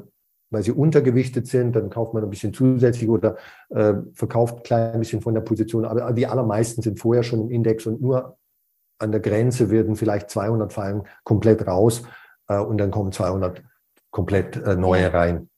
weil 0.50 0.64
sie 0.64 0.74
untergewichtet 0.74 1.48
sind, 1.48 1.74
dann 1.78 1.90
kauft 1.90 2.14
man 2.14 2.22
ein 2.22 2.30
bisschen 2.30 2.54
zusätzlich 2.54 3.10
oder 3.10 3.38
äh, 3.70 3.94
verkauft 4.14 4.58
ein 4.58 4.64
klein 4.64 5.00
bisschen 5.00 5.22
von 5.22 5.34
der 5.34 5.42
Position. 5.42 5.86
Aber 5.86 6.12
die 6.12 6.28
allermeisten 6.28 6.82
sind 6.82 7.00
vorher 7.00 7.24
schon 7.24 7.44
im 7.44 7.50
Index 7.50 7.86
und 7.86 8.02
nur 8.02 8.38
an 9.00 9.14
der 9.14 9.22
Grenze 9.22 9.72
werden 9.72 9.96
vielleicht 9.96 10.30
200 10.30 10.74
fallen 10.74 11.04
komplett 11.24 11.66
raus 11.66 12.04
äh, 12.50 12.60
und 12.60 12.78
dann 12.78 12.92
kommen 12.92 13.14
200 13.14 13.64
komplett 14.12 14.58
äh, 14.58 14.76
neue 14.76 15.14
rein. 15.14 15.50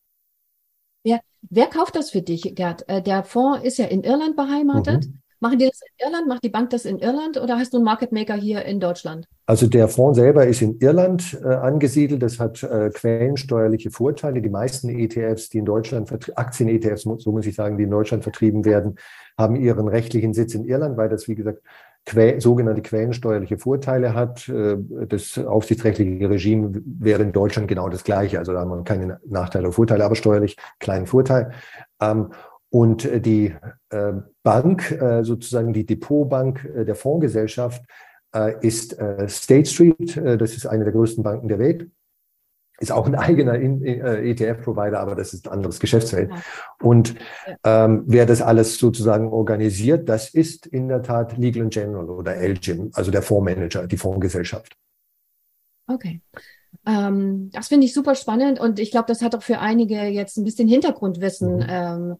Wer 1.50 1.67
kauft 1.67 1.96
das 1.96 2.12
für 2.12 2.22
dich, 2.22 2.53
Gerd? 2.55 2.88
Äh, 2.88 3.01
der 3.01 3.24
Fonds 3.24 3.63
ist 3.63 3.77
ja 3.77 3.86
in 3.86 4.03
Irland 4.03 4.36
beheimatet. 4.36 5.08
Mhm. 5.08 5.19
Machen 5.41 5.58
die 5.58 5.67
das 5.67 5.79
in 5.81 6.05
Irland? 6.05 6.27
Macht 6.27 6.43
die 6.43 6.50
Bank 6.50 6.69
das 6.72 6.84
in 6.84 7.00
Irland 7.00 7.38
oder 7.38 7.58
hast 7.58 7.72
du 7.74 7.77
einen 7.77 7.86
Market 7.86 8.12
Maker 8.12 8.36
hier 8.36 8.65
in 8.65 8.81
Deutschland? 8.81 9.25
Also 9.46 9.67
der 9.67 9.88
Fonds 9.88 10.17
selber 10.17 10.46
ist 10.46 10.62
in 10.62 10.77
Irland 10.79 11.39
äh, 11.41 11.48
angesiedelt. 11.48 12.22
Das 12.22 12.39
hat 12.39 12.62
äh, 12.62 12.89
quellensteuerliche 12.89 13.89
Vorteile. 13.89 14.41
Die 14.41 14.50
meisten 14.50 14.89
ETFs, 14.89 15.50
die 15.50 15.60
in 15.60 15.65
Deutschland, 15.65 16.12
Aktien-ETFs, 16.36 17.03
so 17.03 17.31
muss 17.31 17.46
ich 17.46 17.55
sagen, 17.55 17.77
die 17.77 17.86
in 17.86 17.89
Deutschland 17.89 18.24
vertrieben 18.24 18.65
werden, 18.65 18.98
haben 19.38 19.55
ihren 19.55 19.88
rechtlichen 19.88 20.34
Sitz 20.34 20.55
in 20.55 20.65
Irland, 20.65 20.98
weil 20.98 21.08
das, 21.08 21.29
wie 21.29 21.36
gesagt, 21.36 21.62
que 22.06 22.39
sogenannte 22.39 22.82
quellensteuerliche 22.82 23.58
Vorteile 23.58 24.13
hat. 24.13 24.50
Äh, 24.50 24.77
das 25.08 25.38
aufsichtsrechtliche 25.38 26.29
Regime 26.29 26.82
wäre 26.86 27.24
in 27.24 27.32
Deutschland 27.32 27.68
genau 27.68 27.89
das 27.89 28.03
gleiche. 28.03 28.39
Also 28.39 28.53
da 28.53 28.62
haben 28.62 28.72
wir 28.72 28.84
keine 28.84 29.20
Nachteile 29.25 29.68
oder 29.68 29.74
Vorteile, 29.74 30.06
aber 30.06 30.15
steuerlich 30.15 30.58
kleinen 30.79 31.06
Vorteil. 31.06 31.51
Ähm, 32.01 32.32
und 32.72 33.10
die 33.25 33.56
äh, 33.89 34.13
Bank, 34.44 34.91
äh, 34.91 35.24
sozusagen 35.24 35.74
die 35.74 35.86
Depotbank 35.86 36.70
der 36.86 36.96
Fondsgesellschaft, 36.96 37.84
ist 38.62 38.96
State 39.25 39.65
Street. 39.65 40.15
Das 40.15 40.53
ist 40.53 40.68
eine 40.68 40.84
der 40.84 40.94
größten 40.94 41.24
Banken 41.24 41.48
der 41.48 41.58
Welt 41.58 41.89
ist 42.79 42.91
auch 42.91 43.05
ein 43.05 43.15
eigener 43.29 43.55
äh, 43.55 44.31
ETF-Provider, 44.31 45.00
aber 45.00 45.15
das 45.15 45.33
ist 45.33 45.48
ein 45.48 45.53
anderes 45.53 45.79
Geschäftsfeld. 45.79 46.31
Und 46.81 47.15
ähm, 47.63 48.03
wer 48.05 48.25
das 48.25 48.41
alles 48.41 48.77
sozusagen 48.77 49.29
organisiert, 49.29 50.09
das 50.09 50.29
ist 50.33 50.65
in 50.65 50.88
der 50.88 51.03
Tat 51.03 51.38
Legal 51.38 51.67
General 51.69 52.09
oder 52.09 52.36
LGIM, 52.36 52.91
also 52.93 53.12
der 53.12 53.21
Fondsmanager, 53.21 53.88
die 53.88 53.98
Fondsgesellschaft. 53.98 54.75
Okay. 55.88 56.21
Ähm, 56.86 57.50
das 57.51 57.67
finde 57.67 57.86
ich 57.86 57.93
super 57.93 58.15
spannend 58.15 58.59
und 58.59 58.79
ich 58.79 58.91
glaube, 58.91 59.07
das 59.07 59.21
hat 59.21 59.36
auch 59.36 59.43
für 59.43 59.59
einige 59.59 60.03
jetzt 60.03 60.38
ein 60.38 60.43
bisschen 60.43 60.67
Hintergrundwissen 60.67 61.57
mhm. 61.57 61.65
ähm, 61.67 62.15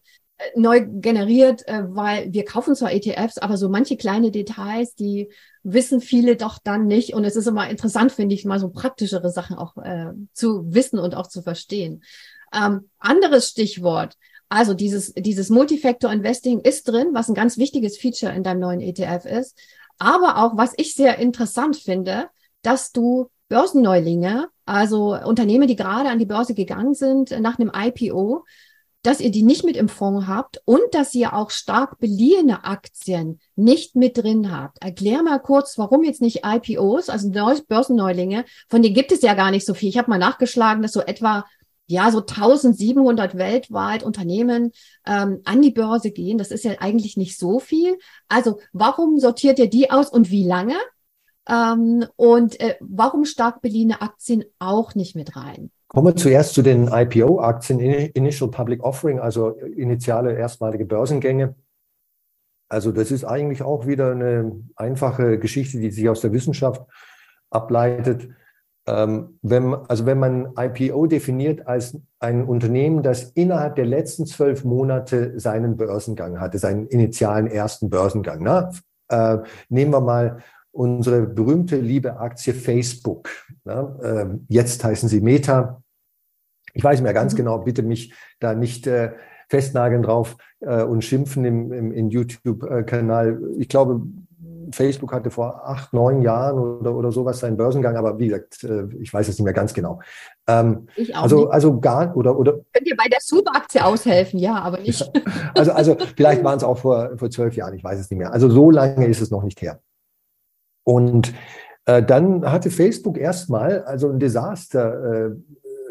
neu 0.54 0.86
generiert, 0.86 1.66
äh, 1.68 1.82
weil 1.86 2.32
wir 2.32 2.44
kaufen 2.44 2.74
zwar 2.74 2.92
ETFs, 2.92 3.38
aber 3.38 3.56
so 3.56 3.68
manche 3.68 3.96
kleine 3.96 4.30
Details, 4.30 4.94
die 4.94 5.30
wissen 5.62 6.00
viele 6.00 6.36
doch 6.36 6.58
dann 6.58 6.86
nicht. 6.86 7.14
Und 7.14 7.24
es 7.24 7.36
ist 7.36 7.46
immer 7.46 7.68
interessant, 7.68 8.12
finde 8.12 8.34
ich, 8.34 8.44
mal 8.44 8.58
so 8.58 8.70
praktischere 8.70 9.30
Sachen 9.30 9.56
auch 9.56 9.76
äh, 9.76 10.12
zu 10.32 10.72
wissen 10.72 10.98
und 10.98 11.14
auch 11.14 11.26
zu 11.26 11.42
verstehen. 11.42 12.02
Ähm, 12.52 12.90
anderes 12.98 13.48
Stichwort. 13.48 14.16
Also 14.48 14.74
dieses, 14.74 15.12
dieses 15.14 15.48
Multifactor 15.48 16.12
Investing 16.12 16.60
ist 16.60 16.88
drin, 16.88 17.10
was 17.12 17.28
ein 17.28 17.34
ganz 17.34 17.56
wichtiges 17.56 17.98
Feature 17.98 18.32
in 18.32 18.42
deinem 18.42 18.60
neuen 18.60 18.80
ETF 18.80 19.24
ist. 19.24 19.56
Aber 19.98 20.38
auch, 20.38 20.56
was 20.56 20.72
ich 20.76 20.94
sehr 20.94 21.18
interessant 21.18 21.76
finde, 21.76 22.28
dass 22.62 22.90
du 22.90 23.30
Börsenneulinge, 23.48 24.48
also 24.64 25.14
Unternehmen, 25.14 25.68
die 25.68 25.76
gerade 25.76 26.08
an 26.08 26.18
die 26.18 26.26
Börse 26.26 26.54
gegangen 26.54 26.94
sind 26.94 27.38
nach 27.40 27.58
einem 27.58 27.70
IPO, 27.74 28.44
dass 29.02 29.20
ihr 29.20 29.30
die 29.30 29.42
nicht 29.42 29.64
mit 29.64 29.76
im 29.76 29.88
Fonds 29.88 30.26
habt 30.26 30.60
und 30.64 30.82
dass 30.92 31.14
ihr 31.14 31.34
auch 31.34 31.50
stark 31.50 31.98
beliehene 31.98 32.64
Aktien 32.64 33.40
nicht 33.56 33.96
mit 33.96 34.18
drin 34.18 34.52
habt. 34.52 34.82
Erklär 34.82 35.22
mal 35.22 35.38
kurz, 35.38 35.78
warum 35.78 36.04
jetzt 36.04 36.20
nicht 36.20 36.40
IPOs, 36.44 37.08
also 37.08 37.30
Börsenneulinge, 37.30 38.44
von 38.68 38.82
denen 38.82 38.94
gibt 38.94 39.12
es 39.12 39.22
ja 39.22 39.34
gar 39.34 39.50
nicht 39.50 39.66
so 39.66 39.74
viel. 39.74 39.88
Ich 39.88 39.98
habe 39.98 40.10
mal 40.10 40.18
nachgeschlagen, 40.18 40.82
dass 40.82 40.92
so 40.92 41.00
etwa 41.00 41.46
ja 41.86 42.10
so 42.10 42.20
1700 42.20 43.36
weltweit 43.36 44.02
Unternehmen 44.02 44.72
ähm, 45.06 45.40
an 45.44 45.60
die 45.60 45.72
Börse 45.72 46.12
gehen. 46.12 46.38
Das 46.38 46.50
ist 46.50 46.64
ja 46.64 46.72
eigentlich 46.78 47.16
nicht 47.16 47.38
so 47.38 47.58
viel. 47.58 47.98
Also 48.28 48.60
warum 48.72 49.18
sortiert 49.18 49.58
ihr 49.58 49.68
die 49.68 49.90
aus 49.90 50.10
und 50.10 50.30
wie 50.30 50.46
lange? 50.46 50.76
Ähm, 51.48 52.06
und 52.16 52.60
äh, 52.60 52.76
warum 52.80 53.24
stark 53.24 53.60
beliehene 53.60 54.02
Aktien 54.02 54.44
auch 54.58 54.94
nicht 54.94 55.16
mit 55.16 55.34
rein? 55.36 55.72
Kommen 55.92 56.06
wir 56.06 56.14
zuerst 56.14 56.54
zu 56.54 56.62
den 56.62 56.86
IPO-Aktien, 56.86 57.80
Initial 57.80 58.48
Public 58.48 58.84
Offering, 58.84 59.18
also 59.18 59.50
initiale 59.50 60.34
erstmalige 60.34 60.84
Börsengänge. 60.84 61.56
Also 62.68 62.92
das 62.92 63.10
ist 63.10 63.24
eigentlich 63.24 63.62
auch 63.62 63.88
wieder 63.88 64.12
eine 64.12 64.62
einfache 64.76 65.40
Geschichte, 65.40 65.80
die 65.80 65.90
sich 65.90 66.08
aus 66.08 66.20
der 66.20 66.32
Wissenschaft 66.32 66.86
ableitet. 67.50 68.28
Ähm, 68.86 69.40
wenn, 69.42 69.74
also 69.74 70.06
wenn 70.06 70.20
man 70.20 70.52
IPO 70.56 71.06
definiert 71.06 71.66
als 71.66 71.98
ein 72.20 72.44
Unternehmen, 72.44 73.02
das 73.02 73.24
innerhalb 73.32 73.74
der 73.74 73.86
letzten 73.86 74.26
zwölf 74.26 74.62
Monate 74.62 75.40
seinen 75.40 75.76
Börsengang 75.76 76.38
hatte, 76.40 76.58
seinen 76.58 76.86
initialen 76.86 77.48
ersten 77.48 77.90
Börsengang. 77.90 78.44
Na? 78.44 78.70
Äh, 79.08 79.38
nehmen 79.68 79.92
wir 79.92 80.00
mal 80.00 80.38
unsere 80.72 81.22
berühmte 81.22 81.76
liebe 81.76 82.18
Aktie 82.18 82.54
Facebook. 82.54 83.28
Ja, 83.64 83.96
äh, 84.02 84.26
jetzt 84.48 84.82
heißen 84.84 85.08
sie 85.08 85.20
Meta. 85.20 85.82
Ich 86.72 86.84
weiß 86.84 87.00
mehr 87.00 87.14
ganz 87.14 87.32
mhm. 87.32 87.38
genau, 87.38 87.58
bitte 87.58 87.82
mich 87.82 88.14
da 88.38 88.54
nicht 88.54 88.86
äh, 88.86 89.12
festnageln 89.48 90.02
drauf 90.02 90.36
äh, 90.60 90.82
und 90.82 91.04
schimpfen 91.04 91.44
im, 91.44 91.72
im, 91.72 91.92
im 91.92 92.08
YouTube-Kanal. 92.08 93.40
Ich 93.58 93.68
glaube, 93.68 94.02
Facebook 94.72 95.12
hatte 95.12 95.30
vor 95.30 95.62
acht, 95.66 95.92
neun 95.92 96.22
Jahren 96.22 96.58
oder, 96.58 96.94
oder 96.94 97.12
sowas 97.12 97.40
seinen 97.40 97.56
Börsengang, 97.56 97.96
aber 97.96 98.18
wie 98.18 98.28
gesagt, 98.28 98.62
äh, 98.64 98.84
ich 99.00 99.12
weiß 99.12 99.28
es 99.28 99.38
nicht 99.38 99.44
mehr 99.44 99.52
ganz 99.52 99.74
genau. 99.74 100.00
Ähm, 100.46 100.86
ich 100.96 101.14
auch 101.14 101.24
also, 101.24 101.40
nicht. 101.40 101.52
also 101.52 101.80
gar 101.80 102.16
oder 102.16 102.38
oder. 102.38 102.52
Könnt 102.72 102.86
ihr 102.86 102.96
bei 102.96 103.08
der 103.10 103.18
Super-Aktie 103.20 103.84
aushelfen, 103.84 104.38
ja, 104.38 104.56
aber 104.56 104.78
nicht. 104.78 105.10
also, 105.54 105.72
also 105.72 105.96
vielleicht 106.16 106.44
waren 106.44 106.56
es 106.56 106.64
auch 106.64 106.78
vor, 106.78 107.10
vor 107.16 107.30
zwölf 107.30 107.56
Jahren, 107.56 107.74
ich 107.74 107.82
weiß 107.82 107.98
es 107.98 108.10
nicht 108.10 108.18
mehr. 108.18 108.32
Also 108.32 108.48
so 108.48 108.70
lange 108.70 109.06
ist 109.06 109.20
es 109.20 109.30
noch 109.30 109.42
nicht 109.42 109.60
her. 109.62 109.80
Und 110.84 111.34
äh, 111.86 112.02
dann 112.02 112.50
hatte 112.50 112.70
Facebook 112.70 113.18
erstmal 113.18 113.82
also 113.84 114.10
ein 114.10 114.18
Desaster. 114.18 115.28
Äh, 115.28 115.30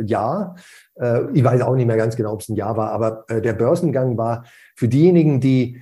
Jahr. 0.05 0.55
Äh, 0.95 1.31
ich 1.33 1.43
weiß 1.43 1.61
auch 1.61 1.75
nicht 1.75 1.85
mehr 1.85 1.97
ganz 1.97 2.15
genau, 2.15 2.33
ob 2.33 2.41
es 2.41 2.49
ein 2.49 2.55
Jahr 2.55 2.77
war, 2.77 2.91
aber 2.91 3.25
äh, 3.27 3.41
der 3.41 3.53
Börsengang 3.53 4.17
war 4.17 4.45
für 4.75 4.87
diejenigen, 4.87 5.39
die 5.39 5.81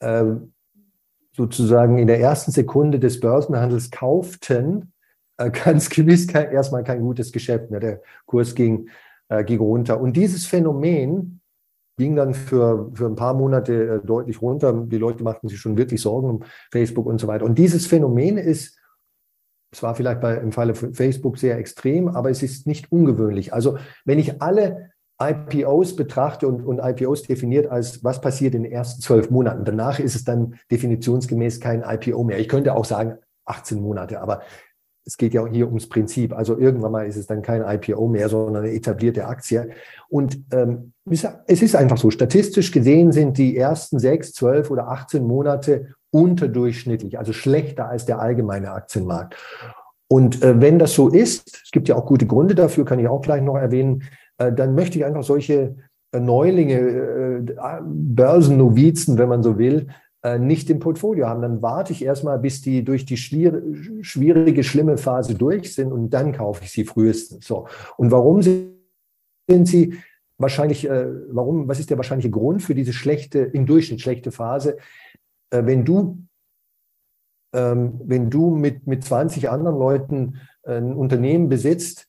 äh, 0.00 0.24
sozusagen 1.32 1.98
in 1.98 2.06
der 2.06 2.20
ersten 2.20 2.50
Sekunde 2.50 2.98
des 2.98 3.20
Börsenhandels 3.20 3.90
kauften, 3.90 4.92
äh, 5.36 5.50
ganz 5.64 5.88
gewiss 5.90 6.26
kein, 6.26 6.50
erstmal 6.50 6.84
kein 6.84 7.00
gutes 7.00 7.32
Geschäft. 7.32 7.70
Ne? 7.70 7.80
Der 7.80 8.02
Kurs 8.26 8.54
ging, 8.54 8.88
äh, 9.28 9.44
ging 9.44 9.60
runter. 9.60 10.00
Und 10.00 10.16
dieses 10.16 10.46
Phänomen 10.46 11.37
ging 11.98 12.16
dann 12.16 12.32
für, 12.32 12.90
für 12.94 13.06
ein 13.06 13.16
paar 13.16 13.34
Monate 13.34 14.00
äh, 14.02 14.06
deutlich 14.06 14.40
runter. 14.40 14.72
Die 14.72 14.96
Leute 14.96 15.22
machten 15.22 15.48
sich 15.48 15.60
schon 15.60 15.76
wirklich 15.76 16.00
Sorgen 16.00 16.30
um 16.30 16.44
Facebook 16.72 17.06
und 17.06 17.20
so 17.20 17.26
weiter. 17.26 17.44
Und 17.44 17.58
dieses 17.58 17.86
Phänomen 17.86 18.38
ist, 18.38 18.78
es 19.70 19.82
war 19.82 19.94
vielleicht 19.94 20.22
bei, 20.22 20.36
im 20.36 20.52
Falle 20.52 20.74
von 20.74 20.94
Facebook 20.94 21.36
sehr 21.36 21.58
extrem, 21.58 22.08
aber 22.08 22.30
es 22.30 22.42
ist 22.42 22.66
nicht 22.66 22.90
ungewöhnlich. 22.90 23.52
Also 23.52 23.76
wenn 24.06 24.18
ich 24.18 24.40
alle 24.40 24.90
IPOs 25.20 25.96
betrachte 25.96 26.46
und, 26.46 26.64
und 26.64 26.78
IPOs 26.78 27.24
definiert 27.24 27.70
als, 27.70 28.04
was 28.04 28.20
passiert 28.20 28.54
in 28.54 28.62
den 28.62 28.72
ersten 28.72 29.02
zwölf 29.02 29.30
Monaten. 29.30 29.64
Danach 29.64 29.98
ist 29.98 30.14
es 30.14 30.24
dann 30.24 30.54
definitionsgemäß 30.70 31.60
kein 31.60 31.82
IPO 31.82 32.22
mehr. 32.22 32.38
Ich 32.38 32.48
könnte 32.48 32.74
auch 32.74 32.84
sagen 32.84 33.18
18 33.44 33.80
Monate, 33.80 34.20
aber 34.20 34.42
es 35.08 35.16
geht 35.16 35.32
ja 35.32 35.46
hier 35.46 35.66
ums 35.68 35.88
Prinzip. 35.88 36.34
Also 36.34 36.58
irgendwann 36.58 36.92
mal 36.92 37.06
ist 37.06 37.16
es 37.16 37.26
dann 37.26 37.40
kein 37.40 37.62
IPO 37.62 38.08
mehr, 38.08 38.28
sondern 38.28 38.62
eine 38.62 38.74
etablierte 38.74 39.26
Aktie. 39.26 39.70
Und 40.10 40.38
ähm, 40.52 40.92
es 41.06 41.62
ist 41.62 41.74
einfach 41.74 41.96
so, 41.96 42.10
statistisch 42.10 42.72
gesehen 42.72 43.10
sind 43.10 43.38
die 43.38 43.56
ersten 43.56 43.98
sechs, 43.98 44.34
zwölf 44.34 44.70
oder 44.70 44.88
18 44.88 45.26
Monate 45.26 45.94
unterdurchschnittlich, 46.10 47.18
also 47.18 47.32
schlechter 47.32 47.88
als 47.88 48.04
der 48.04 48.20
allgemeine 48.20 48.70
Aktienmarkt. 48.70 49.34
Und 50.08 50.42
äh, 50.42 50.60
wenn 50.60 50.78
das 50.78 50.92
so 50.92 51.08
ist, 51.08 51.62
es 51.64 51.70
gibt 51.70 51.88
ja 51.88 51.96
auch 51.96 52.04
gute 52.04 52.26
Gründe 52.26 52.54
dafür, 52.54 52.84
kann 52.84 52.98
ich 52.98 53.08
auch 53.08 53.22
gleich 53.22 53.40
noch 53.42 53.56
erwähnen, 53.56 54.02
äh, 54.36 54.52
dann 54.52 54.74
möchte 54.74 54.98
ich 54.98 55.06
einfach 55.06 55.22
solche 55.22 55.76
äh, 56.12 56.20
Neulinge, 56.20 56.78
äh, 56.78 57.80
Börsennovizen, 57.82 59.16
wenn 59.16 59.30
man 59.30 59.42
so 59.42 59.56
will, 59.56 59.86
äh, 59.88 59.92
nicht 60.36 60.68
im 60.68 60.80
Portfolio 60.80 61.28
haben. 61.28 61.42
Dann 61.42 61.62
warte 61.62 61.92
ich 61.92 62.04
erstmal, 62.04 62.40
bis 62.40 62.60
die 62.60 62.84
durch 62.84 63.04
die 63.04 63.16
schwierige, 63.16 64.64
schlimme 64.64 64.98
Phase 64.98 65.36
durch 65.36 65.72
sind 65.74 65.92
und 65.92 66.10
dann 66.10 66.32
kaufe 66.32 66.64
ich 66.64 66.72
sie 66.72 66.84
frühestens. 66.84 67.46
So. 67.46 67.68
Und 67.96 68.10
warum 68.10 68.42
sind 68.42 68.68
sie 69.64 69.94
wahrscheinlich, 70.38 70.88
äh, 70.88 71.06
warum, 71.30 71.68
was 71.68 71.78
ist 71.78 71.90
der 71.90 71.98
wahrscheinliche 71.98 72.30
Grund 72.30 72.62
für 72.62 72.74
diese 72.74 72.92
schlechte, 72.92 73.38
im 73.38 73.66
Durchschnitt 73.66 74.00
schlechte 74.00 74.32
Phase? 74.32 74.76
Äh, 75.50 75.66
wenn 75.66 75.84
du, 75.84 76.18
ähm, 77.54 78.00
wenn 78.04 78.28
du 78.28 78.50
mit, 78.50 78.86
mit 78.86 79.04
20 79.04 79.48
anderen 79.50 79.78
Leuten 79.78 80.36
ein 80.64 80.94
Unternehmen 80.94 81.48
besitzt, 81.48 82.06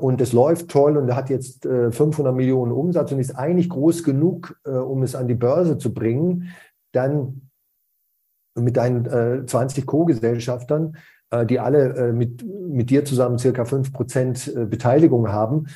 und 0.00 0.20
es 0.20 0.32
läuft 0.32 0.68
toll 0.68 0.96
und 0.96 1.08
er 1.08 1.16
hat 1.16 1.30
jetzt 1.30 1.64
500 1.64 2.32
Millionen 2.32 2.70
Umsatz 2.70 3.10
und 3.10 3.18
ist 3.18 3.36
eigentlich 3.36 3.68
groß 3.68 4.04
genug, 4.04 4.56
um 4.64 5.02
es 5.02 5.16
an 5.16 5.26
die 5.26 5.34
Börse 5.34 5.78
zu 5.78 5.92
bringen, 5.92 6.54
dann 6.92 7.43
mit 8.54 8.76
deinen 8.76 9.06
äh, 9.06 9.46
20 9.46 9.86
Co-Gesellschaftern, 9.86 10.96
äh, 11.30 11.46
die 11.46 11.60
alle 11.60 11.94
äh, 11.96 12.12
mit, 12.12 12.44
mit 12.44 12.90
dir 12.90 13.04
zusammen 13.04 13.38
circa 13.38 13.64
5 13.64 13.92
Prozent 13.92 14.54
äh, 14.54 14.66
Beteiligung 14.66 15.28
haben, 15.28 15.66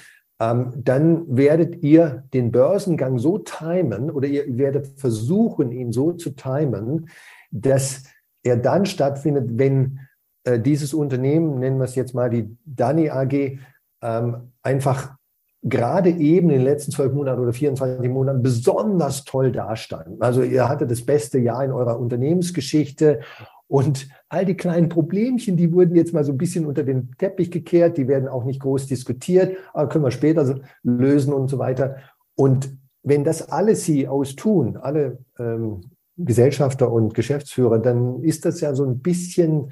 ähm, 0.41 0.73
dann 0.77 1.37
werdet 1.37 1.83
ihr 1.83 2.25
den 2.33 2.53
Börsengang 2.53 3.19
so 3.19 3.39
timen 3.39 4.11
oder 4.11 4.29
ihr 4.29 4.57
werdet 4.57 4.87
versuchen, 4.99 5.73
ihn 5.73 5.93
so 5.93 6.13
zu 6.13 6.31
timen, 6.31 7.09
dass 7.51 8.05
er 8.45 8.57
dann 8.57 8.87
stattfindet, 8.87 9.59
wenn 9.59 10.01
äh, 10.45 10.61
dieses 10.61 10.95
Unternehmen, 10.95 11.59
nennen 11.59 11.79
wir 11.79 11.85
es 11.85 11.97
jetzt 11.97 12.15
mal 12.15 12.31
die 12.31 12.57
Dani 12.65 13.11
AG, 13.11 13.59
ähm, 14.01 14.53
einfach 14.63 15.17
gerade 15.63 16.11
eben 16.11 16.51
in 16.51 16.59
den 16.59 16.65
letzten 16.65 16.93
zwölf 16.93 17.13
Monaten 17.13 17.41
oder 17.41 17.53
24 17.53 18.09
Monaten 18.11 18.43
besonders 18.43 19.25
toll 19.25 19.51
dastanden. 19.51 20.21
Also 20.21 20.43
ihr 20.43 20.69
hattet 20.69 20.91
das 20.91 21.05
beste 21.05 21.39
Jahr 21.39 21.65
in 21.65 21.73
eurer 21.73 21.99
Unternehmensgeschichte 21.99 23.21
und 23.69 24.09
all 24.31 24.47
die 24.47 24.57
kleinen 24.57 24.89
Problemchen, 24.89 25.57
die 25.57 25.73
wurden 25.73 25.95
jetzt 25.95 26.15
mal 26.15 26.25
so 26.25 26.33
ein 26.33 26.39
bisschen 26.39 26.65
unter 26.65 26.85
den 26.85 27.11
Teppich 27.19 27.51
gekehrt, 27.51 27.99
die 27.99 28.09
werden 28.09 28.29
auch 28.29 28.45
nicht 28.45 28.61
groß 28.61 28.87
diskutiert, 28.87 29.57
aber 29.75 29.89
können 29.89 30.05
wir 30.05 30.11
später 30.11 30.61
lösen 30.83 31.35
und 31.35 31.49
so 31.49 31.59
weiter. 31.59 31.97
Und 32.35 32.71
wenn 33.03 33.25
das 33.25 33.51
alle 33.51 33.75
CEOs 33.75 34.37
tun, 34.37 34.79
alle 34.79 35.19
ähm, 35.39 35.83
Gesellschafter 36.17 36.91
und 36.91 37.15
Geschäftsführer, 37.15 37.79
dann 37.79 38.23
ist 38.23 38.45
das 38.45 38.61
ja 38.61 38.75
so 38.75 38.85
ein 38.85 39.01
bisschen, 39.01 39.71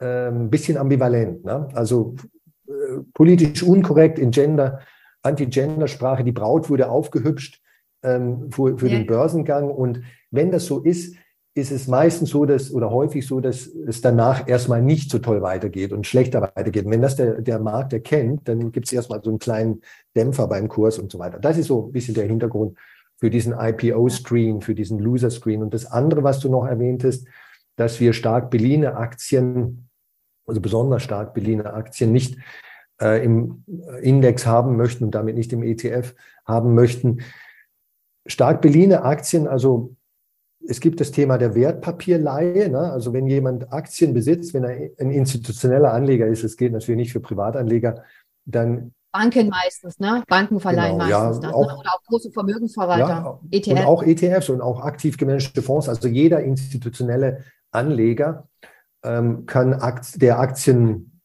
ähm, 0.00 0.48
bisschen 0.48 0.76
ambivalent. 0.76 1.44
Ne? 1.44 1.68
Also 1.74 2.14
äh, 2.68 3.00
politisch 3.12 3.62
unkorrekt 3.62 4.18
in 4.20 4.30
Gender 4.30 4.80
Anti-Gender-Sprache, 5.26 6.24
die 6.24 6.32
Braut 6.32 6.70
wurde 6.70 6.88
aufgehübscht 6.88 7.60
ähm, 8.02 8.50
für, 8.50 8.78
für 8.78 8.88
ja. 8.88 8.98
den 8.98 9.06
Börsengang. 9.06 9.70
Und 9.70 10.02
wenn 10.30 10.50
das 10.50 10.66
so 10.66 10.80
ist, 10.80 11.16
ist 11.56 11.72
es 11.72 11.88
meistens 11.88 12.30
so, 12.30 12.44
dass 12.44 12.70
oder 12.70 12.90
häufig 12.90 13.26
so, 13.26 13.40
dass 13.40 13.66
es 13.66 14.02
danach 14.02 14.46
erstmal 14.46 14.82
nicht 14.82 15.10
so 15.10 15.18
toll 15.18 15.40
weitergeht 15.40 15.92
und 15.92 16.06
schlechter 16.06 16.42
weitergeht. 16.42 16.84
Und 16.84 16.92
wenn 16.92 17.00
das 17.00 17.16
der, 17.16 17.40
der 17.40 17.58
Markt 17.58 17.94
erkennt, 17.94 18.46
dann 18.46 18.72
gibt 18.72 18.86
es 18.86 18.92
erstmal 18.92 19.22
so 19.22 19.30
einen 19.30 19.38
kleinen 19.38 19.80
Dämpfer 20.14 20.48
beim 20.48 20.68
Kurs 20.68 20.98
und 20.98 21.10
so 21.10 21.18
weiter. 21.18 21.38
Das 21.38 21.56
ist 21.56 21.68
so 21.68 21.86
ein 21.86 21.92
bisschen 21.92 22.14
der 22.14 22.26
Hintergrund 22.26 22.76
für 23.16 23.30
diesen 23.30 23.54
IPO-Screen, 23.58 24.60
für 24.60 24.74
diesen 24.74 24.98
Loser-Screen. 24.98 25.62
Und 25.62 25.72
das 25.72 25.86
andere, 25.86 26.22
was 26.22 26.40
du 26.40 26.50
noch 26.50 26.66
erwähntest, 26.66 27.26
dass 27.76 28.00
wir 28.00 28.12
stark 28.12 28.50
beliehene 28.50 28.96
Aktien, 28.96 29.88
also 30.46 30.60
besonders 30.60 31.02
stark 31.02 31.32
beliehene 31.32 31.72
Aktien 31.72 32.12
nicht 32.12 32.36
äh, 33.00 33.24
im 33.24 33.64
Index 34.00 34.46
haben 34.46 34.76
möchten 34.76 35.04
und 35.04 35.14
damit 35.14 35.36
nicht 35.36 35.52
im 35.52 35.62
ETF 35.62 36.14
haben 36.44 36.74
möchten. 36.74 37.20
Stark 38.26 38.60
beliehene 38.60 39.02
Aktien, 39.02 39.46
also 39.46 39.94
es 40.68 40.80
gibt 40.80 41.00
das 41.00 41.12
Thema 41.12 41.38
der 41.38 41.54
Wertpapierleihe. 41.54 42.68
Ne? 42.68 42.78
Also 42.78 43.12
wenn 43.12 43.26
jemand 43.26 43.72
Aktien 43.72 44.14
besitzt, 44.14 44.52
wenn 44.54 44.64
er 44.64 44.90
ein 44.98 45.10
institutioneller 45.10 45.92
Anleger 45.92 46.26
ist, 46.26 46.44
das 46.44 46.56
gilt 46.56 46.72
natürlich 46.72 46.98
nicht 46.98 47.12
für 47.12 47.20
Privatanleger, 47.20 48.02
dann 48.44 48.92
Banken 49.12 49.48
meistens, 49.48 49.98
ne? 49.98 50.22
Banken 50.28 50.60
verleihen 50.60 50.98
genau, 50.98 51.08
meistens 51.08 51.42
ja, 51.42 51.48
das, 51.48 51.54
auch, 51.54 51.66
ne? 51.66 51.78
oder 51.78 51.90
auch 51.94 52.02
große 52.06 52.30
Vermögensverwalter, 52.32 53.08
ja, 53.08 53.40
ETF. 53.50 53.70
Und 53.72 53.84
auch 53.86 54.02
ETFs 54.02 54.48
und 54.50 54.60
auch 54.60 54.80
aktiv 54.80 55.16
gemanagte 55.16 55.62
Fonds. 55.62 55.88
Also 55.88 56.08
jeder 56.08 56.42
institutionelle 56.42 57.44
Anleger 57.70 58.46
ähm, 59.02 59.46
kann 59.46 59.72
Akt, 59.72 60.20
der 60.20 60.38
Aktien 60.38 61.15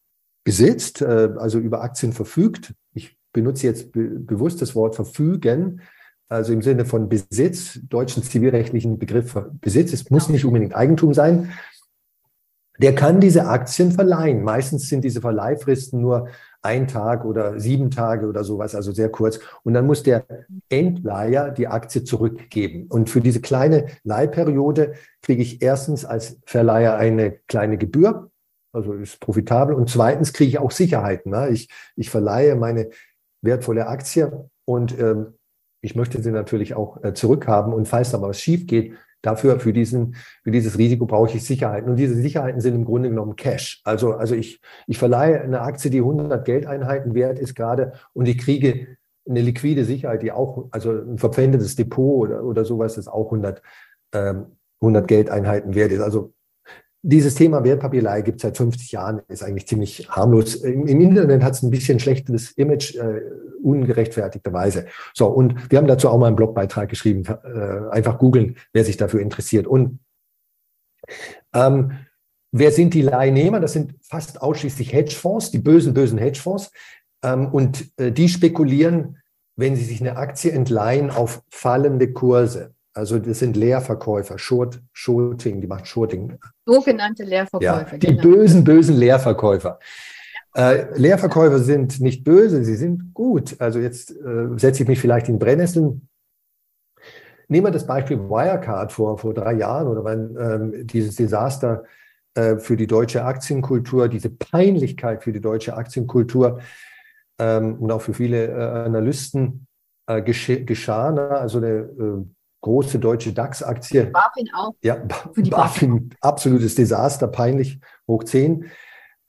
besitzt, 0.44 1.02
äh, 1.02 1.30
also 1.38 1.60
über 1.60 1.82
Aktien 1.82 2.14
verfügt. 2.14 2.74
Ich 2.94 3.18
benutze 3.34 3.68
jetzt 3.68 3.92
be 3.92 4.04
bewusst 4.04 4.62
das 4.62 4.76
Wort 4.76 4.96
verfügen, 4.96 5.82
also 6.30 6.54
im 6.54 6.62
Sinne 6.62 6.86
von 6.86 7.10
Besitz, 7.10 7.80
deutschen 7.90 8.24
zivilrechtlichen 8.24 8.98
Begriff 8.98 9.38
Besitz. 9.60 9.92
Es 9.92 10.10
muss 10.10 10.30
nicht 10.30 10.46
unbedingt 10.46 10.76
Eigentum 10.76 11.14
sein. 11.14 11.52
Der 12.80 12.96
kann 12.96 13.20
diese 13.20 13.46
Aktien 13.48 13.92
verleihen. 13.92 14.42
Meistens 14.42 14.88
sind 14.88 15.04
diese 15.04 15.22
Verleihfristen 15.22 16.02
nur 16.02 16.30
ein 16.64 16.88
Tag 16.88 17.26
oder 17.26 17.60
sieben 17.60 17.92
Tage 17.92 18.28
oder 18.28 18.44
sowas, 18.44 18.76
also 18.76 18.92
sehr 18.92 19.10
kurz. 19.10 19.40
Und 19.64 19.74
dann 19.74 19.86
muss 19.86 20.04
der 20.04 20.26
Endleiher 20.70 21.52
die 21.52 21.68
Aktie 21.68 22.04
zurückgeben. 22.04 22.88
Und 22.88 23.10
für 23.10 23.20
diese 23.22 23.42
kleine 23.42 23.88
Leihperiode 24.04 24.94
kriege 25.22 25.42
ich 25.42 25.62
erstens 25.62 26.06
als 26.06 26.40
Verleiher 26.46 26.96
eine 26.96 27.32
kleine 27.48 27.78
Gebühr 27.78 28.31
also 28.74 28.94
ist 28.94 29.20
profitabel. 29.20 29.76
Und 29.76 29.90
zweitens 29.90 30.34
kriege 30.34 30.50
ich 30.50 30.60
auch 30.60 30.72
Sicherheiten. 30.72 31.32
Ne? 31.32 31.50
Ich, 31.50 31.70
ich 31.96 32.10
verleihe 32.10 32.56
meine 32.56 32.90
wertvolle 33.42 33.88
Aktie 33.88 34.50
und 34.66 34.98
ähm, 35.00 35.34
ich 35.82 35.96
möchte 35.96 36.22
sie 36.22 36.32
natürlich 36.32 36.76
auch 36.76 37.04
äh, 37.04 37.14
zurückhaben. 37.14 37.74
Und 37.74 37.88
falls 37.88 38.12
da 38.12 38.18
mal 38.18 38.30
was 38.30 38.40
schief 38.40 38.68
geht, 38.68 38.94
dafür, 39.22 39.60
für, 39.60 39.74
diesen, 39.74 40.16
für 40.44 40.52
dieses 40.52 40.78
Risiko 40.78 41.06
brauche 41.06 41.36
ich 41.36 41.44
Sicherheiten. 41.44 41.90
Und 41.90 41.98
diese 41.98 42.16
Sicherheiten 42.16 42.62
sind 42.62 42.76
im 42.76 42.86
Grunde 42.86 43.10
genommen 43.10 43.36
Cash. 43.36 43.82
Also, 43.84 44.14
also 44.14 44.36
ich, 44.36 44.62
ich 44.88 44.98
verleihe 44.98 45.42
eine 45.42 45.62
Aktie, 45.62 45.92
die 45.92 46.00
100 46.00 46.44
Geldeinheiten 46.46 47.14
wert 47.14 47.40
ist 47.40 47.56
gerade 47.56 47.94
und 48.14 48.28
ich 48.28 48.38
kriege 48.38 48.98
eine 49.30 49.42
liquide 49.42 49.86
Sicherheit, 49.86 50.24
die 50.24 50.32
auch, 50.32 50.68
also 50.72 50.92
ein 50.92 51.18
verpfändetes 51.18 51.76
Depot 51.76 52.28
oder, 52.28 52.44
oder 52.44 52.66
sowas, 52.66 52.96
das 52.96 53.08
auch 53.08 53.26
100, 53.26 53.62
ähm, 54.14 54.58
100 54.82 55.08
Geldeinheiten 55.08 55.76
wert 55.76 55.92
ist. 55.92 56.02
Also 56.02 56.34
dieses 57.04 57.36
Thema 57.36 57.64
Wertpapierleihe 57.64 58.22
gibt 58.22 58.38
es 58.38 58.42
seit 58.44 58.58
50 58.58 58.92
Jahren, 58.92 59.22
ist 59.28 59.44
eigentlich 59.44 59.68
ziemlich 59.68 60.08
harmlos. 60.10 60.56
Im, 60.56 60.86
im 60.86 61.02
Internet 61.02 61.44
hat 61.44 61.54
es 61.54 61.64
ein 61.64 61.72
bisschen 61.72 62.00
schlechteres 62.00 62.52
Image, 62.52 62.96
äh, 62.96 63.22
ungerechtfertigterweise. 63.64 64.86
So, 65.14 65.28
und 65.28 65.72
wir 65.72 65.78
haben 65.78 65.88
dazu 65.88 66.10
auch 66.10 66.18
mal 66.18 66.28
einen 66.28 66.36
Blogbeitrag 66.36 66.90
geschrieben. 66.90 67.24
Äh, 67.26 67.90
einfach 67.92 68.20
googeln, 68.20 68.58
wer 68.74 68.86
sich 68.86 68.98
dafür 68.98 69.22
interessiert. 69.22 69.66
Und 69.66 70.00
ähm, 71.54 71.92
wer 72.52 72.72
sind 72.72 72.94
die 72.94 73.02
Leihnehmer? 73.02 73.60
Das 73.60 73.74
sind 73.74 73.96
fast 74.02 74.42
ausschließlich 74.42 74.94
Hedgefonds, 74.94 75.52
die 75.52 75.60
bösen, 75.60 75.94
bösen 75.94 76.20
Hedgefonds. 76.20 76.72
Ähm, 77.24 77.48
und 77.48 77.92
äh, 77.98 78.12
die 78.12 78.30
spekulieren, 78.30 79.18
wenn 79.56 79.76
sie 79.76 79.86
sich 79.86 80.02
eine 80.02 80.18
Aktie 80.18 80.52
entleihen, 80.52 81.10
auf 81.10 81.42
fallende 81.50 82.14
Kurse. 82.14 82.74
Also 82.94 83.20
das 83.20 83.40
sind 83.40 83.56
Leerverkäufer, 83.56 84.38
Short, 84.38 84.82
Shorting, 84.92 85.62
die 85.62 85.68
macht 85.68 85.88
Shorting. 85.88 86.38
Sogenannte 86.66 87.24
Leerverkäufer. 87.24 87.94
Ja, 87.94 87.98
die 87.98 88.08
genau. 88.08 88.22
bösen, 88.22 88.64
bösen 88.64 88.98
Leerverkäufer. 88.98 89.80
Äh, 90.54 90.98
Leerverkäufer 91.00 91.60
sind 91.60 92.02
nicht 92.02 92.26
böse, 92.26 92.66
sie 92.66 92.76
sind 92.76 93.14
gut. 93.14 93.56
Also 93.60 93.80
jetzt 93.80 94.12
äh, 94.12 94.48
setze 94.58 94.84
ich 94.84 94.90
mich 94.90 95.00
vielleicht 95.00 95.30
in 95.30 95.40
Brennnesseln. 95.40 96.10
Nehmen 97.48 97.68
wir 97.68 97.72
das 97.72 97.88
Beispiel 97.88 98.20
Wirecard 98.20 98.92
vor, 98.92 99.18
vor 99.18 99.34
drei 99.34 99.54
Jahren 99.54 99.88
oder 99.88 100.04
wenn 100.04 100.36
ähm, 100.38 100.88
dieses 100.88 101.16
Desaster 101.16 101.84
äh, 102.34 102.58
für 102.58 102.76
die 102.76 102.88
deutsche 102.88 103.24
Aktienkultur, 103.24 104.10
diese 104.10 104.30
Peinlichkeit 104.30 105.24
für 105.24 105.32
die 105.32 105.42
deutsche 105.42 105.76
Aktienkultur 105.76 106.60
ähm, 107.40 107.76
und 107.76 107.92
auch 107.92 108.02
für 108.02 108.14
viele 108.14 108.48
äh, 108.48 108.86
Analysten 108.86 109.68
äh, 110.08 110.22
geschah. 110.22 111.12
Ne? 111.12 111.30
Also 111.30 111.58
eine 111.58 112.26
große 112.62 113.00
deutsche 113.00 113.34
DAX-Aktie. 113.34 114.06
BaFin 114.06 114.50
auch. 114.56 114.74
Ja, 114.82 114.96
Für 115.34 115.42
die 115.42 115.50
BaFin, 115.50 115.90
BaFin, 115.90 116.10
absolutes 116.22 116.76
Desaster, 116.76 117.28
peinlich, 117.28 117.80
hoch 118.08 118.24
10. 118.24 118.66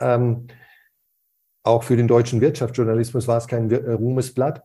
Ähm, 0.01 0.47
auch 1.65 1.83
für 1.83 1.97
den 1.97 2.09
deutschen 2.09 2.41
Wirtschaftsjournalismus 2.41 3.29
war 3.29 3.39
es 3.39 3.47
kein 3.47 3.71
äh, 3.71 3.93
Ruhmesblatt. 3.93 4.63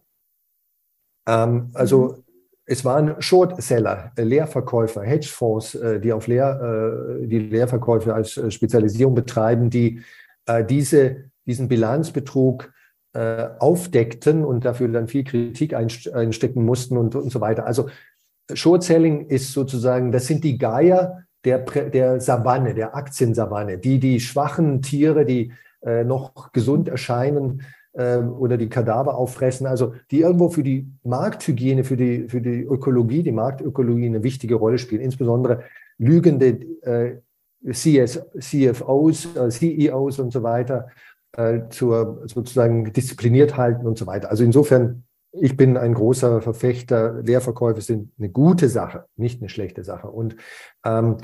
Ähm, 1.27 1.71
also 1.73 2.09
mhm. 2.09 2.23
es 2.65 2.83
waren 2.83 3.21
Short-Seller, 3.21 4.11
äh, 4.15 4.23
Leerverkäufer, 4.23 5.03
Hedgefonds, 5.03 5.75
äh, 5.75 5.99
die 5.99 6.11
auf 6.11 6.27
Leer, 6.27 7.19
äh, 7.21 7.27
die 7.27 7.39
Leerverkäufe 7.39 8.13
als 8.13 8.39
Spezialisierung 8.53 9.15
betreiben, 9.15 9.69
die 9.69 10.01
diese, 10.69 11.25
diesen 11.45 11.67
Bilanzbetrug 11.67 12.71
aufdeckten 13.13 14.45
und 14.45 14.63
dafür 14.63 14.87
dann 14.87 15.09
viel 15.09 15.25
Kritik 15.25 15.73
einstecken 15.73 16.63
mussten 16.63 16.97
und, 16.97 17.15
und 17.15 17.29
so 17.29 17.41
weiter. 17.41 17.65
Also 17.65 17.89
Short 18.53 18.83
Selling 18.83 19.27
ist 19.27 19.51
sozusagen, 19.51 20.11
das 20.11 20.27
sind 20.27 20.43
die 20.43 20.57
Geier 20.57 21.23
der, 21.43 21.59
der 21.59 22.19
Savanne, 22.21 22.73
der 22.73 22.95
Aktiensavanne, 22.95 23.77
die 23.77 23.99
die 23.99 24.19
schwachen 24.19 24.81
Tiere, 24.81 25.25
die 25.25 25.51
äh, 25.81 26.03
noch 26.03 26.51
gesund 26.51 26.87
erscheinen 26.87 27.63
äh, 27.93 28.17
oder 28.17 28.57
die 28.57 28.69
Kadaver 28.69 29.15
auffressen, 29.15 29.67
also 29.67 29.93
die 30.11 30.21
irgendwo 30.21 30.49
für 30.49 30.63
die 30.63 30.91
Markthygiene, 31.03 31.83
für 31.83 31.97
die, 31.97 32.27
für 32.27 32.41
die 32.41 32.63
Ökologie, 32.63 33.23
die 33.23 33.31
Marktökologie 33.31 34.07
eine 34.07 34.23
wichtige 34.23 34.55
Rolle 34.55 34.77
spielen, 34.77 35.01
insbesondere 35.01 35.63
lügende 35.97 36.59
äh, 36.81 37.17
CS, 37.71 38.21
CFOs, 38.39 39.35
äh, 39.35 39.49
CEOs 39.49 40.19
und 40.19 40.31
so 40.31 40.43
weiter 40.43 40.87
äh, 41.35 41.61
zur 41.69 42.23
sozusagen 42.25 42.91
diszipliniert 42.93 43.57
halten 43.57 43.85
und 43.85 43.97
so 43.97 44.07
weiter. 44.07 44.29
Also 44.29 44.43
insofern 44.43 45.03
ich 45.31 45.57
bin 45.57 45.77
ein 45.77 45.93
großer 45.93 46.41
Verfechter, 46.41 47.21
Leerverkäufe 47.21 47.81
sind 47.81 48.11
eine 48.17 48.29
gute 48.29 48.69
Sache, 48.69 49.05
nicht 49.15 49.41
eine 49.41 49.49
schlechte 49.49 49.83
Sache. 49.83 50.07
Und 50.07 50.35
ähm, 50.85 51.17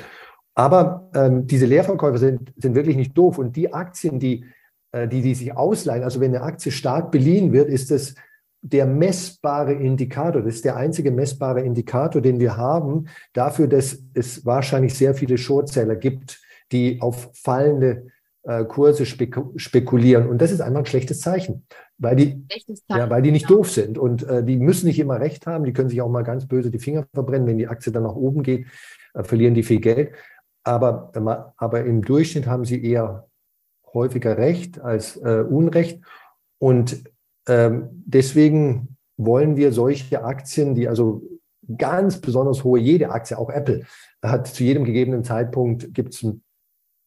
aber 0.55 1.09
ähm, 1.15 1.47
diese 1.47 1.65
Leerverkäufe 1.65 2.19
sind, 2.19 2.53
sind 2.57 2.75
wirklich 2.75 2.95
nicht 2.95 3.17
doof. 3.17 3.37
Und 3.37 3.55
die 3.55 3.73
Aktien, 3.73 4.19
die, 4.19 4.45
äh, 4.91 5.07
die, 5.07 5.21
die 5.21 5.35
sich 5.35 5.55
ausleihen, 5.55 6.03
also 6.03 6.19
wenn 6.19 6.35
eine 6.35 6.43
Aktie 6.43 6.71
stark 6.71 7.11
beliehen 7.11 7.53
wird, 7.53 7.69
ist 7.69 7.89
das 7.91 8.15
der 8.61 8.85
messbare 8.85 9.73
Indikator, 9.73 10.41
das 10.41 10.55
ist 10.55 10.65
der 10.65 10.77
einzige 10.77 11.11
messbare 11.11 11.61
Indikator, 11.61 12.21
den 12.21 12.39
wir 12.39 12.55
haben, 12.55 13.07
dafür, 13.33 13.67
dass 13.67 13.99
es 14.13 14.45
wahrscheinlich 14.45 14.93
sehr 14.93 15.15
viele 15.15 15.37
Shortseller 15.37 15.97
gibt, 15.97 16.41
die 16.71 17.01
auf 17.01 17.29
fallende 17.33 18.07
äh, 18.43 18.65
Kurse 18.65 19.05
spekulieren. 19.05 20.27
Und 20.27 20.41
das 20.41 20.51
ist 20.51 20.61
einfach 20.61 20.79
ein 20.79 20.85
schlechtes 20.85 21.21
Zeichen, 21.21 21.65
weil 21.97 22.15
die, 22.15 22.45
ja, 22.89 23.09
weil 23.09 23.21
die 23.21 23.31
nicht 23.31 23.49
doof 23.49 23.71
sind. 23.71 23.97
Und 23.97 24.23
äh, 24.23 24.43
die 24.43 24.57
müssen 24.57 24.87
nicht 24.87 24.99
immer 24.99 25.19
recht 25.19 25.47
haben. 25.47 25.63
Die 25.63 25.73
können 25.73 25.89
sich 25.89 26.01
auch 26.01 26.09
mal 26.09 26.23
ganz 26.23 26.47
böse 26.47 26.69
die 26.69 26.79
Finger 26.79 27.05
verbrennen. 27.13 27.47
Wenn 27.47 27.57
die 27.57 27.67
Aktie 27.67 27.91
dann 27.91 28.03
nach 28.03 28.15
oben 28.15 28.43
geht, 28.43 28.67
äh, 29.13 29.23
verlieren 29.23 29.53
die 29.53 29.63
viel 29.63 29.79
Geld. 29.79 30.11
Aber, 30.65 31.11
aber 31.57 31.85
im 31.85 32.01
Durchschnitt 32.01 32.47
haben 32.47 32.63
sie 32.63 32.83
eher 32.83 33.27
häufiger 33.93 34.37
Recht 34.37 34.79
als 34.79 35.17
äh, 35.17 35.43
Unrecht. 35.47 36.01
Und 36.57 37.03
ähm, 37.47 37.89
deswegen 38.05 38.97
wollen 39.17 39.57
wir 39.57 39.73
solche 39.73 40.23
Aktien, 40.23 40.75
die 40.75 40.87
also 40.87 41.21
ganz 41.77 42.19
besonders 42.19 42.63
hohe, 42.63 42.79
jede 42.79 43.09
Aktie, 43.09 43.37
auch 43.37 43.49
Apple, 43.49 43.85
hat 44.21 44.47
zu 44.47 44.63
jedem 44.63 44.85
gegebenen 44.85 45.23
Zeitpunkt 45.23 45.93
gibt 45.93 46.13
es 46.13 46.23
ein 46.23 46.42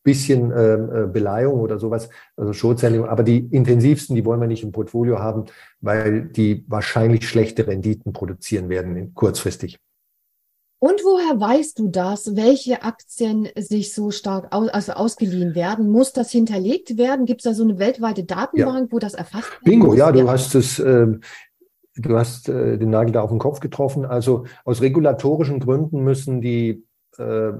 bisschen 0.06 0.52
ähm, 0.56 0.90
äh, 0.90 1.06
Beleihung 1.06 1.60
oder 1.60 1.78
sowas, 1.78 2.08
also 2.36 2.52
Short-Selling. 2.52 3.04
Aber 3.04 3.24
die 3.24 3.38
intensivsten, 3.38 4.14
die 4.14 4.24
wollen 4.24 4.40
wir 4.40 4.46
nicht 4.46 4.62
im 4.62 4.72
Portfolio 4.72 5.18
haben, 5.18 5.46
weil 5.80 6.22
die 6.22 6.64
wahrscheinlich 6.68 7.28
schlechte 7.28 7.66
Renditen 7.66 8.12
produzieren 8.12 8.68
werden 8.68 9.12
kurzfristig. 9.14 9.78
Und 10.78 11.02
woher 11.04 11.40
weißt 11.40 11.78
du 11.78 11.88
das, 11.88 12.36
welche 12.36 12.82
Aktien 12.82 13.48
sich 13.56 13.92
so 13.92 14.10
stark 14.10 14.54
aus, 14.54 14.68
also 14.68 14.92
ausgeliehen 14.92 15.54
werden? 15.54 15.90
Muss 15.90 16.12
das 16.12 16.30
hinterlegt 16.30 16.96
werden? 16.98 17.26
Gibt 17.26 17.40
es 17.40 17.44
da 17.44 17.54
so 17.54 17.64
eine 17.64 17.78
weltweite 17.78 18.24
Datenbank, 18.24 18.88
ja. 18.88 18.92
wo 18.92 18.98
das 18.98 19.14
erfasst 19.14 19.50
wird? 19.50 19.64
Bingo, 19.64 19.94
ja, 19.94 20.12
du 20.12 20.20
ja. 20.20 20.28
hast 20.28 20.54
es, 20.54 20.78
äh, 20.78 21.06
du 21.96 22.16
hast 22.16 22.48
äh, 22.48 22.78
den 22.78 22.90
Nagel 22.90 23.12
da 23.12 23.22
auf 23.22 23.30
den 23.30 23.40
Kopf 23.40 23.58
getroffen. 23.58 24.04
Also 24.04 24.44
aus 24.64 24.82
regulatorischen 24.82 25.58
Gründen 25.58 26.04
müssen 26.04 26.40
die 26.40 26.84
äh, 27.18 27.52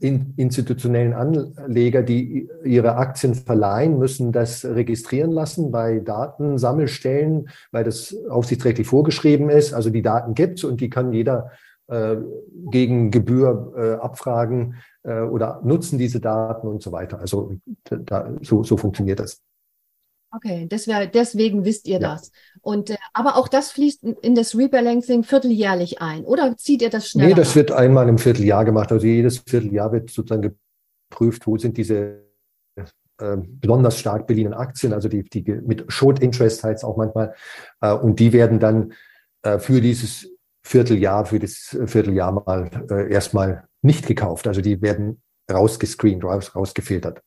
institutionellen 0.00 1.12
Anleger, 1.12 2.02
die 2.02 2.48
ihre 2.64 2.96
Aktien 2.96 3.34
verleihen, 3.34 3.98
müssen 3.98 4.32
das 4.32 4.64
registrieren 4.64 5.32
lassen 5.32 5.70
bei 5.70 6.00
Datensammelstellen, 6.00 7.48
weil 7.72 7.84
das 7.84 8.14
aufsichtsrechtlich 8.28 8.86
vorgeschrieben 8.86 9.50
ist. 9.50 9.72
Also 9.72 9.90
die 9.90 10.02
Daten 10.02 10.34
gibt 10.34 10.58
es 10.58 10.64
und 10.64 10.80
die 10.80 10.90
kann 10.90 11.12
jeder 11.12 11.50
äh, 11.88 12.16
gegen 12.70 13.10
Gebühr 13.10 13.72
äh, 13.76 14.04
abfragen 14.04 14.76
äh, 15.04 15.20
oder 15.20 15.60
nutzen 15.64 15.98
diese 15.98 16.20
Daten 16.20 16.68
und 16.68 16.82
so 16.82 16.92
weiter. 16.92 17.18
Also 17.18 17.54
da, 17.84 18.30
so, 18.42 18.62
so 18.62 18.76
funktioniert 18.76 19.20
das. 19.20 19.42
Okay, 20.30 20.66
das 20.68 20.86
wär, 20.86 21.06
deswegen 21.06 21.64
wisst 21.64 21.86
ihr 21.86 22.00
ja. 22.00 22.10
das. 22.10 22.32
Und, 22.60 22.90
äh, 22.90 22.96
aber 23.14 23.36
auch 23.36 23.48
das 23.48 23.70
fließt 23.70 24.04
in 24.04 24.34
das 24.34 24.56
Rebalancing 24.56 25.24
vierteljährlich 25.24 26.02
ein. 26.02 26.24
Oder 26.24 26.56
zieht 26.56 26.82
ihr 26.82 26.90
das 26.90 27.08
schnell? 27.08 27.28
Nee, 27.28 27.34
das 27.34 27.56
wird 27.56 27.72
einmal 27.72 28.08
im 28.08 28.18
Vierteljahr 28.18 28.64
gemacht. 28.64 28.92
Also 28.92 29.06
jedes 29.06 29.38
Vierteljahr 29.38 29.92
wird 29.92 30.10
sozusagen 30.10 30.54
geprüft, 31.10 31.46
wo 31.46 31.56
sind 31.56 31.76
diese 31.78 32.24
äh, 33.20 33.36
besonders 33.38 33.98
stark 33.98 34.26
beliehenen 34.26 34.54
Aktien, 34.54 34.92
also 34.92 35.08
die, 35.08 35.24
die 35.24 35.42
mit 35.42 35.90
Short 35.90 36.20
Interest 36.20 36.62
heißt 36.62 36.84
auch 36.84 36.96
manchmal. 36.96 37.34
Äh, 37.80 37.94
und 37.94 38.20
die 38.20 38.32
werden 38.32 38.60
dann 38.60 38.92
äh, 39.42 39.58
für 39.58 39.80
dieses 39.80 40.28
Vierteljahr, 40.62 41.24
für 41.24 41.38
das 41.38 41.76
Vierteljahr 41.86 42.32
mal 42.32 42.70
äh, 42.90 43.10
erstmal 43.10 43.66
nicht 43.80 44.06
gekauft. 44.06 44.46
Also 44.46 44.60
die 44.60 44.82
werden 44.82 45.22
rausgescreent, 45.50 46.22
raus, 46.22 46.54
rausgefiltert 46.54 47.22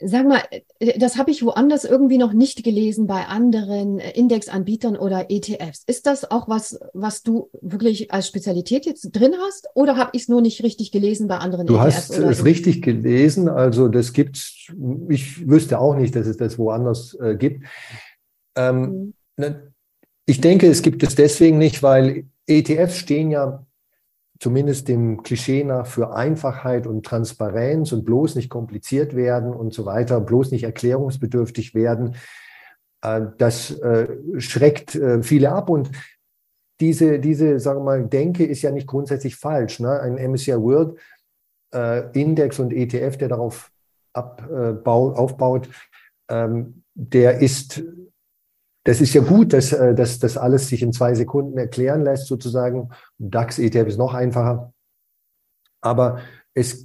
sag 0.00 0.26
mal, 0.26 0.42
äh, 0.80 0.98
das 0.98 1.16
habe 1.16 1.30
ich 1.30 1.44
woanders 1.44 1.84
irgendwie 1.84 2.18
noch 2.18 2.32
nicht 2.32 2.64
gelesen 2.64 3.06
bei 3.06 3.26
anderen 3.26 3.98
äh, 3.98 4.10
Indexanbietern 4.12 4.96
oder 4.96 5.30
ETFs. 5.30 5.84
Ist 5.86 6.06
das 6.06 6.30
auch 6.30 6.48
was, 6.48 6.78
was 6.92 7.22
du 7.22 7.50
wirklich 7.60 8.12
als 8.12 8.28
Spezialität 8.28 8.86
jetzt 8.86 9.10
drin 9.12 9.34
hast 9.40 9.68
oder 9.74 9.96
habe 9.96 10.10
ich 10.12 10.22
es 10.22 10.28
nur 10.28 10.40
nicht 10.40 10.62
richtig 10.62 10.92
gelesen 10.92 11.28
bei 11.28 11.38
anderen 11.38 11.66
du 11.66 11.76
ETFs? 11.76 12.08
Du 12.08 12.14
hast 12.14 12.38
es 12.38 12.44
richtig 12.44 12.82
gelesen. 12.82 13.48
Also 13.48 13.88
das 13.88 14.12
gibt's. 14.12 14.72
Ich 15.08 15.48
wüsste 15.48 15.78
auch 15.78 15.94
nicht, 15.94 16.16
dass 16.16 16.26
es 16.26 16.36
das 16.36 16.58
woanders 16.58 17.16
äh, 17.20 17.36
gibt. 17.36 17.64
Ähm, 18.56 18.80
mhm. 18.80 19.14
Ne, 19.36 19.72
ich 20.26 20.40
denke, 20.40 20.68
es 20.68 20.82
gibt 20.82 21.02
es 21.02 21.14
deswegen 21.14 21.58
nicht, 21.58 21.82
weil 21.82 22.26
ETFs 22.46 22.98
stehen 22.98 23.30
ja 23.30 23.66
zumindest 24.40 24.88
dem 24.88 25.22
Klischee 25.22 25.64
nach 25.64 25.86
für 25.86 26.14
Einfachheit 26.14 26.86
und 26.86 27.06
Transparenz 27.06 27.92
und 27.92 28.04
bloß 28.04 28.34
nicht 28.34 28.48
kompliziert 28.48 29.14
werden 29.14 29.52
und 29.54 29.72
so 29.72 29.86
weiter, 29.86 30.20
bloß 30.20 30.50
nicht 30.50 30.64
erklärungsbedürftig 30.64 31.74
werden. 31.74 32.16
Äh, 33.02 33.26
das 33.38 33.70
äh, 33.80 34.08
schreckt 34.38 34.94
äh, 34.96 35.22
viele 35.22 35.52
ab 35.52 35.70
und 35.70 35.90
diese, 36.80 37.20
diese, 37.20 37.60
sagen 37.60 37.80
wir 37.80 37.84
mal, 37.84 38.06
Denke 38.06 38.44
ist 38.44 38.62
ja 38.62 38.72
nicht 38.72 38.88
grundsätzlich 38.88 39.36
falsch. 39.36 39.78
Ne? 39.78 40.00
Ein 40.00 40.14
MSCI 40.14 40.56
World 40.56 40.98
Index 42.12 42.60
und 42.60 42.72
ETF, 42.72 43.16
der 43.16 43.28
darauf 43.28 43.72
aufbaut, 44.12 45.68
ähm, 46.28 46.84
der 46.94 47.40
ist 47.40 47.82
das 48.84 49.00
ist 49.00 49.14
ja 49.14 49.22
gut, 49.22 49.52
dass, 49.52 49.72
äh, 49.72 49.94
dass 49.94 50.18
das 50.18 50.36
alles 50.36 50.68
sich 50.68 50.82
in 50.82 50.92
zwei 50.92 51.14
Sekunden 51.14 51.58
erklären 51.58 52.02
lässt, 52.02 52.26
sozusagen. 52.26 52.90
DAX 53.18 53.58
ETF 53.58 53.88
ist 53.88 53.98
noch 53.98 54.14
einfacher. 54.14 54.72
Aber 55.80 56.20
es, 56.54 56.84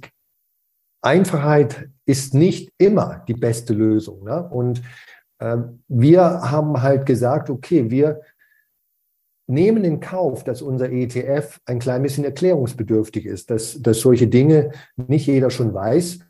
Einfachheit 1.02 1.88
ist 2.06 2.34
nicht 2.34 2.72
immer 2.78 3.24
die 3.28 3.34
beste 3.34 3.74
Lösung. 3.74 4.24
Ne? 4.24 4.48
Und 4.48 4.82
äh, 5.38 5.58
wir 5.88 6.22
haben 6.22 6.82
halt 6.82 7.06
gesagt, 7.06 7.50
okay, 7.50 7.90
wir 7.90 8.22
nehmen 9.46 9.84
in 9.84 10.00
Kauf, 10.00 10.44
dass 10.44 10.62
unser 10.62 10.90
ETF 10.90 11.60
ein 11.66 11.80
klein 11.80 12.02
bisschen 12.02 12.24
erklärungsbedürftig 12.24 13.26
ist, 13.26 13.50
dass, 13.50 13.80
dass 13.82 14.00
solche 14.00 14.28
Dinge 14.28 14.70
nicht 14.96 15.26
jeder 15.26 15.50
schon 15.50 15.74
weiß. 15.74 16.20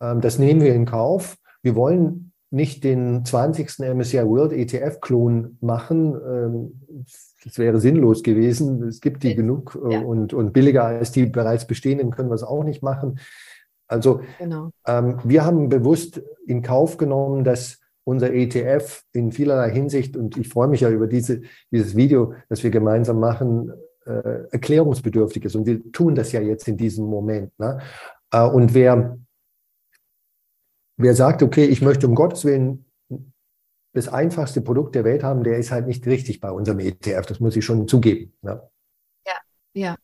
Ähm, 0.00 0.20
das 0.20 0.38
nehmen 0.38 0.60
wir 0.60 0.74
in 0.74 0.84
Kauf. 0.84 1.36
Wir 1.62 1.76
wollen 1.76 2.31
nicht 2.52 2.84
den 2.84 3.24
20. 3.24 3.78
MSCI 3.78 4.24
World 4.26 4.52
ETF-Klon 4.52 5.56
machen. 5.60 6.14
Ähm, 6.14 6.82
das 7.44 7.58
wäre 7.58 7.80
sinnlos 7.80 8.22
gewesen. 8.22 8.82
Es 8.84 9.00
gibt 9.00 9.22
die 9.22 9.34
genug 9.34 9.78
äh, 9.84 9.94
ja. 9.94 10.00
und, 10.00 10.34
und 10.34 10.52
billiger 10.52 10.84
als 10.84 11.12
die 11.12 11.26
bereits 11.26 11.66
bestehenden 11.66 12.10
können 12.10 12.28
wir 12.30 12.34
es 12.34 12.42
auch 12.42 12.62
nicht 12.62 12.82
machen. 12.82 13.18
Also 13.88 14.20
genau. 14.38 14.70
ähm, 14.86 15.18
wir 15.24 15.44
haben 15.44 15.68
bewusst 15.68 16.22
in 16.46 16.62
Kauf 16.62 16.98
genommen, 16.98 17.44
dass 17.44 17.80
unser 18.04 18.32
ETF 18.32 19.02
in 19.12 19.32
vielerlei 19.32 19.70
Hinsicht, 19.70 20.16
und 20.16 20.36
ich 20.36 20.48
freue 20.48 20.68
mich 20.68 20.80
ja 20.80 20.90
über 20.90 21.06
diese, 21.06 21.42
dieses 21.70 21.96
Video, 21.96 22.34
das 22.48 22.62
wir 22.62 22.70
gemeinsam 22.70 23.20
machen, 23.20 23.72
äh, 24.04 24.48
erklärungsbedürftig 24.50 25.44
ist. 25.44 25.54
Und 25.54 25.66
wir 25.66 25.92
tun 25.92 26.14
das 26.14 26.32
ja 26.32 26.40
jetzt 26.40 26.68
in 26.68 26.76
diesem 26.76 27.06
Moment. 27.06 27.58
Ne? 27.58 27.78
Äh, 28.30 28.44
und 28.44 28.74
wer 28.74 29.18
Wer 30.96 31.14
sagt, 31.14 31.42
okay, 31.42 31.64
ich 31.64 31.82
möchte 31.82 32.06
um 32.06 32.14
Gottes 32.14 32.44
Willen 32.44 32.86
das 33.94 34.08
einfachste 34.08 34.60
Produkt 34.60 34.94
der 34.94 35.04
Welt 35.04 35.22
haben, 35.22 35.44
der 35.44 35.58
ist 35.58 35.70
halt 35.70 35.86
nicht 35.86 36.06
richtig 36.06 36.40
bei 36.40 36.50
unserem 36.50 36.78
ETF. 36.80 37.26
Das 37.26 37.40
muss 37.40 37.56
ich 37.56 37.64
schon 37.64 37.86
zugeben. 37.88 38.32
Ne? 38.42 38.62
Ja, 39.26 39.34
ja. 39.74 39.96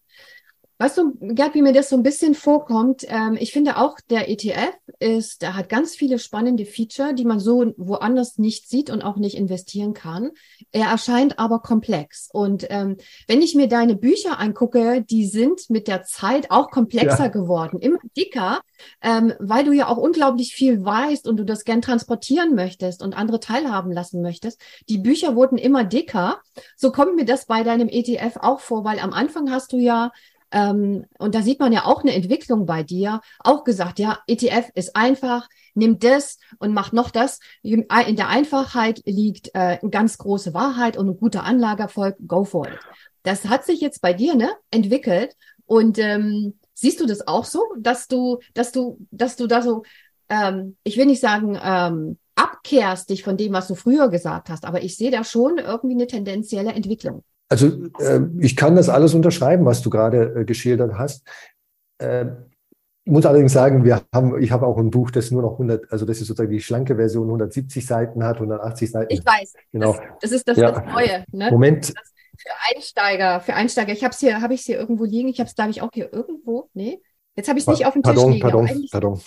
Weißt 0.80 0.96
du, 0.96 1.12
Gerd, 1.20 1.54
wie 1.54 1.62
mir 1.62 1.72
das 1.72 1.88
so 1.88 1.96
ein 1.96 2.04
bisschen 2.04 2.36
vorkommt, 2.36 3.04
ähm, 3.08 3.36
ich 3.40 3.52
finde 3.52 3.78
auch, 3.78 3.98
der 4.10 4.30
ETF 4.30 4.76
ist, 5.00 5.42
der 5.42 5.56
hat 5.56 5.68
ganz 5.68 5.96
viele 5.96 6.20
spannende 6.20 6.64
Feature, 6.64 7.14
die 7.14 7.24
man 7.24 7.40
so 7.40 7.74
woanders 7.76 8.38
nicht 8.38 8.68
sieht 8.68 8.88
und 8.88 9.02
auch 9.02 9.16
nicht 9.16 9.36
investieren 9.36 9.92
kann. 9.92 10.30
Er 10.70 10.86
erscheint 10.86 11.40
aber 11.40 11.58
komplex. 11.58 12.28
Und 12.32 12.66
ähm, 12.70 12.96
wenn 13.26 13.42
ich 13.42 13.56
mir 13.56 13.66
deine 13.66 13.96
Bücher 13.96 14.38
angucke, 14.38 15.02
die 15.02 15.26
sind 15.26 15.68
mit 15.68 15.88
der 15.88 16.04
Zeit 16.04 16.52
auch 16.52 16.70
komplexer 16.70 17.24
ja. 17.24 17.28
geworden, 17.28 17.80
immer 17.80 17.98
dicker, 18.16 18.60
ähm, 19.02 19.32
weil 19.40 19.64
du 19.64 19.72
ja 19.72 19.88
auch 19.88 19.96
unglaublich 19.96 20.54
viel 20.54 20.84
weißt 20.84 21.26
und 21.26 21.38
du 21.38 21.44
das 21.44 21.64
gern 21.64 21.82
transportieren 21.82 22.54
möchtest 22.54 23.02
und 23.02 23.16
andere 23.16 23.40
teilhaben 23.40 23.90
lassen 23.90 24.22
möchtest. 24.22 24.60
Die 24.88 24.98
Bücher 24.98 25.34
wurden 25.34 25.58
immer 25.58 25.82
dicker. 25.82 26.40
So 26.76 26.92
kommt 26.92 27.16
mir 27.16 27.24
das 27.24 27.46
bei 27.46 27.64
deinem 27.64 27.88
ETF 27.88 28.38
auch 28.42 28.60
vor, 28.60 28.84
weil 28.84 29.00
am 29.00 29.12
Anfang 29.12 29.50
hast 29.50 29.72
du 29.72 29.76
ja 29.78 30.12
ähm, 30.50 31.04
und 31.18 31.34
da 31.34 31.42
sieht 31.42 31.60
man 31.60 31.72
ja 31.72 31.84
auch 31.84 32.02
eine 32.02 32.14
Entwicklung 32.14 32.64
bei 32.64 32.82
dir, 32.82 33.20
auch 33.40 33.64
gesagt, 33.64 33.98
ja, 33.98 34.20
ETF 34.26 34.70
ist 34.74 34.96
einfach, 34.96 35.48
nimm 35.74 35.98
das 35.98 36.38
und 36.58 36.72
mach 36.72 36.92
noch 36.92 37.10
das. 37.10 37.40
In 37.62 37.86
der 37.88 38.28
Einfachheit 38.28 39.02
liegt 39.04 39.48
äh, 39.54 39.78
eine 39.80 39.90
ganz 39.90 40.18
große 40.18 40.54
Wahrheit 40.54 40.96
und 40.96 41.08
ein 41.08 41.18
guter 41.18 41.44
Anlagerfolg, 41.44 42.16
go 42.26 42.44
for 42.44 42.66
it. 42.66 42.78
Das 43.22 43.46
hat 43.46 43.64
sich 43.64 43.80
jetzt 43.80 44.00
bei 44.00 44.14
dir 44.14 44.34
ne, 44.34 44.50
entwickelt 44.70 45.36
und 45.66 45.98
ähm, 45.98 46.58
siehst 46.72 47.00
du 47.00 47.06
das 47.06 47.26
auch 47.26 47.44
so, 47.44 47.62
dass 47.78 48.08
du, 48.08 48.38
dass 48.54 48.72
du, 48.72 48.98
dass 49.10 49.36
du 49.36 49.46
da 49.46 49.60
so, 49.60 49.82
ähm, 50.30 50.76
ich 50.82 50.96
will 50.96 51.06
nicht 51.06 51.20
sagen, 51.20 51.58
ähm, 51.62 52.18
abkehrst 52.36 53.10
dich 53.10 53.22
von 53.22 53.36
dem, 53.36 53.52
was 53.52 53.66
du 53.66 53.74
früher 53.74 54.08
gesagt 54.08 54.48
hast, 54.48 54.64
aber 54.64 54.82
ich 54.82 54.96
sehe 54.96 55.10
da 55.10 55.24
schon 55.24 55.58
irgendwie 55.58 55.96
eine 55.96 56.06
tendenzielle 56.06 56.72
Entwicklung. 56.72 57.24
Also 57.48 57.84
äh, 57.98 58.20
ich 58.38 58.56
kann 58.56 58.76
das 58.76 58.88
alles 58.88 59.14
unterschreiben, 59.14 59.64
was 59.64 59.82
du 59.82 59.90
gerade 59.90 60.40
äh, 60.40 60.44
geschildert 60.44 60.94
hast. 60.98 61.26
Äh, 61.98 62.26
ich 63.04 63.12
muss 63.12 63.24
allerdings 63.24 63.54
sagen, 63.54 63.84
wir 63.84 64.02
haben, 64.14 64.40
ich 64.42 64.50
habe 64.50 64.66
auch 64.66 64.76
ein 64.76 64.90
Buch, 64.90 65.10
das 65.10 65.30
nur 65.30 65.40
noch 65.40 65.52
100, 65.52 65.90
also 65.90 66.04
das 66.04 66.20
ist 66.20 66.26
sozusagen 66.26 66.50
die 66.50 66.60
schlanke 66.60 66.96
Version, 66.96 67.24
170 67.24 67.86
Seiten 67.86 68.22
hat, 68.22 68.36
180 68.36 68.90
Seiten. 68.90 69.14
Ich 69.14 69.24
weiß. 69.24 69.54
Genau. 69.72 69.92
Das, 69.94 70.02
das 70.20 70.32
ist 70.32 70.48
das, 70.48 70.58
ja. 70.58 70.72
das 70.72 70.92
Neue. 70.92 71.24
Ne? 71.32 71.50
Moment. 71.50 71.88
Das 71.88 72.12
für 72.38 72.76
Einsteiger, 72.76 73.40
für 73.40 73.54
Einsteiger. 73.54 73.92
Ich 73.92 74.04
habe 74.04 74.12
es 74.12 74.20
hier, 74.20 74.40
habe 74.40 74.54
ich 74.54 74.60
es 74.60 74.66
hier 74.66 74.78
irgendwo 74.78 75.04
liegen. 75.04 75.28
Ich 75.28 75.40
habe 75.40 75.48
es, 75.48 75.54
glaube 75.54 75.70
ich, 75.70 75.82
auch 75.82 75.90
hier 75.92 76.12
irgendwo. 76.12 76.70
Nee, 76.72 77.00
jetzt 77.36 77.48
habe 77.48 77.58
ich 77.58 77.66
es 77.66 77.68
nicht 77.68 77.86
auf 77.86 77.94
dem 77.94 78.02
pardon, 78.02 78.32
Tisch 78.32 78.34
liegen. 78.34 78.88
Pardon, 78.90 78.90
pardon. 78.90 79.20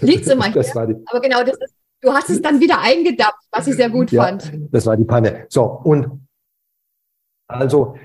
Liegt 0.00 0.26
es 0.26 0.32
immer 0.32 0.50
hier. 0.52 1.02
Aber 1.06 1.20
genau, 1.20 1.42
das 1.42 1.56
ist, 1.58 1.74
du 2.00 2.12
hast 2.12 2.30
es 2.30 2.40
dann 2.40 2.60
wieder 2.60 2.80
eingedappt, 2.80 3.44
was 3.50 3.66
ich 3.66 3.76
sehr 3.76 3.90
gut 3.90 4.10
ja, 4.10 4.24
fand. 4.24 4.52
Das 4.70 4.86
war 4.86 4.96
die 4.96 5.04
Panne. 5.04 5.46
So, 5.48 5.64
und 5.64 6.25
also 7.48 7.96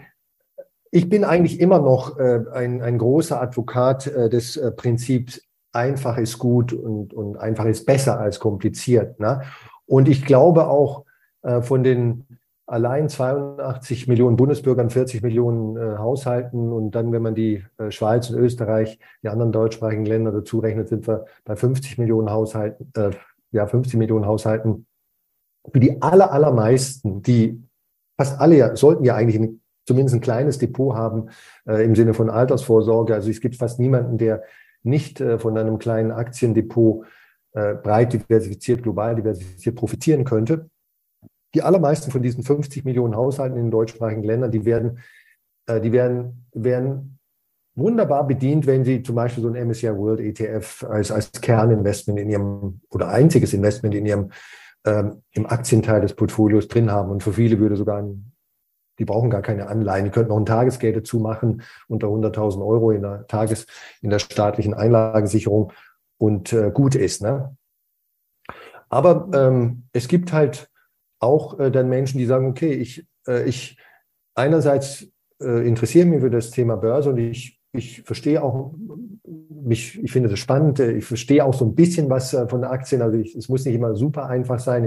ich 0.92 1.10
bin 1.10 1.24
eigentlich 1.24 1.60
immer 1.60 1.80
noch 1.80 2.20
äh, 2.20 2.44
ein, 2.54 2.82
ein 2.82 2.98
großer 2.98 3.42
Advokat 3.42 4.08
äh, 4.08 4.30
des 4.30 4.58
äh, 4.58 4.72
Prinzips, 4.72 5.42
einfach 5.72 6.18
ist 6.18 6.38
gut 6.38 6.74
und, 6.74 7.14
und 7.14 7.38
einfach 7.38 7.66
ist 7.66 7.86
besser 7.86 8.20
als 8.20 8.40
kompliziert. 8.40 9.20
Ne? 9.20 9.42
Und 9.86 10.10
ich 10.10 10.26
glaube 10.26 10.68
auch 10.68 11.06
äh, 11.44 11.62
von 11.62 11.84
den 11.84 12.26
allein 12.68 13.10
82 13.10 14.08
Millionen 14.08 14.38
Bundesbürgern, 14.38 14.90
40 14.90 15.22
Millionen 15.24 15.76
äh, 15.78 15.98
Haushalten 15.98 16.72
und 16.72 16.92
dann, 16.92 17.12
wenn 17.12 17.22
man 17.22 17.36
die 17.36 17.64
äh, 17.78 17.92
Schweiz 17.92 18.30
und 18.30 18.38
Österreich, 18.38 19.00
die 19.24 19.30
anderen 19.30 19.52
deutschsprachigen 19.52 20.06
Länder 20.06 20.32
dazu 20.32 20.60
rechnet, 20.60 20.88
sind 20.88 21.08
wir 21.08 21.26
bei 21.44 21.56
50 21.56 21.98
Millionen 21.98 22.30
Haushalten, 22.30 22.92
äh, 22.96 23.12
ja 23.52 23.68
50 23.68 23.98
Millionen 23.98 24.26
Haushalten. 24.26 24.86
Für 25.72 25.80
die 25.80 26.02
aller, 26.02 26.32
allermeisten, 26.32 27.22
die 27.22 27.62
fast 28.22 28.40
alle 28.40 28.56
ja, 28.56 28.76
sollten 28.76 29.04
ja 29.04 29.16
eigentlich 29.16 29.42
ein, 29.42 29.62
zumindest 29.88 30.16
ein 30.16 30.22
kleines 30.22 30.60
Depot 30.60 30.96
haben 30.96 31.30
äh, 31.68 31.84
im 31.84 31.96
Sinne 31.96 32.14
von 32.14 32.30
Altersvorsorge. 32.30 33.16
Also 33.16 33.32
es 33.32 33.42
gibt 33.42 33.56
fast 33.56 33.80
niemanden, 33.80 34.20
der 34.20 34.44
nicht 34.84 35.20
äh, 35.22 35.40
von 35.40 35.58
einem 35.58 35.80
kleinen 35.80 36.12
Aktiendepot 36.12 37.06
äh, 37.54 37.74
breit 37.74 38.14
diversifiziert, 38.14 38.84
global 38.84 39.16
diversifiziert 39.16 39.76
profitieren 39.76 40.24
könnte. 40.24 40.70
Die 41.56 41.64
allermeisten 41.64 42.12
von 42.12 42.22
diesen 42.22 42.44
50 42.44 42.86
Millionen 42.86 43.16
Haushalten 43.16 43.58
in 43.58 43.66
den 43.66 43.72
deutschsprachigen 43.72 44.24
Ländern, 44.24 44.52
die 44.52 44.66
werden, 44.66 45.00
äh, 45.66 45.82
die 45.82 45.92
werden, 45.92 46.46
werden 46.54 47.18
wunderbar 47.74 48.28
bedient, 48.28 48.68
wenn 48.68 48.86
Sie 48.86 49.02
zum 49.02 49.16
Beispiel 49.16 49.42
so 49.42 49.50
ein 49.50 49.68
MSCI 49.68 49.98
World 49.98 50.20
ETF 50.20 50.86
als, 50.88 51.12
als 51.12 51.32
Kerninvestment 51.32 52.20
in 52.20 52.30
Ihrem 52.30 52.82
oder 52.92 53.08
einziges 53.08 53.54
Investment 53.54 53.96
in 53.96 54.06
Ihrem 54.06 54.30
ähm, 54.86 55.24
im 55.32 55.46
Aktienteil 55.46 56.02
des 56.02 56.16
Portfolios 56.16 56.68
drin 56.68 56.92
haben. 56.92 57.12
Und 57.12 57.24
für 57.24 57.34
viele 57.34 57.60
würde 57.60 57.76
sogar 57.76 58.02
ein, 58.02 58.34
die 59.00 59.06
brauchen 59.06 59.30
gar 59.30 59.42
keine 59.42 59.68
Anleihen. 59.68 60.06
Die 60.06 60.12
könnten 60.12 60.30
noch 60.30 60.38
ein 60.38 60.46
Tagesgeld 60.46 60.96
dazu 60.96 61.20
machen 61.20 61.64
unter 61.88 62.08
100.000 62.08 62.66
Euro 62.66 62.92
in 62.92 63.02
der 63.02 63.28
Tages, 63.28 63.68
in 64.02 64.10
der 64.10 64.20
staatlichen 64.20 64.74
Einlagensicherung 64.74 65.72
und 66.18 66.54
äh, 66.54 66.72
gut 66.72 66.96
ist. 66.96 67.22
Ne? 67.22 67.56
Aber 68.90 69.30
ähm, 69.34 69.84
es 69.94 70.08
gibt 70.08 70.34
halt 70.34 70.70
auch 71.20 71.60
äh, 71.60 71.72
dann 71.72 71.90
Menschen, 71.90 72.18
die 72.18 72.26
sagen, 72.26 72.48
okay, 72.48 72.74
ich, 72.74 73.08
äh, 73.28 73.44
ich 73.44 73.78
einerseits 74.36 75.08
äh, 75.42 75.68
interessiere 75.68 76.06
mich 76.06 76.22
für 76.22 76.30
das 76.30 76.52
Thema 76.52 76.76
Börse 76.76 77.10
und 77.10 77.18
ich 77.18 77.62
ich 77.74 78.02
verstehe 78.04 78.44
auch, 78.44 78.74
mich, 79.50 80.02
ich 80.02 80.12
finde 80.12 80.30
das 80.30 80.40
spannend. 80.40 80.80
Ich 80.80 81.06
verstehe 81.06 81.46
auch 81.46 81.54
so 81.54 81.66
ein 81.66 81.76
bisschen 81.76 82.10
was 82.10 82.34
äh, 82.34 82.48
von 82.48 82.64
Aktien. 82.64 83.02
Also 83.02 83.18
ich, 83.18 83.36
es 83.36 83.50
muss 83.50 83.66
nicht 83.66 83.76
immer 83.76 83.96
super 83.96 84.28
einfach 84.28 84.60
sein. 84.60 84.86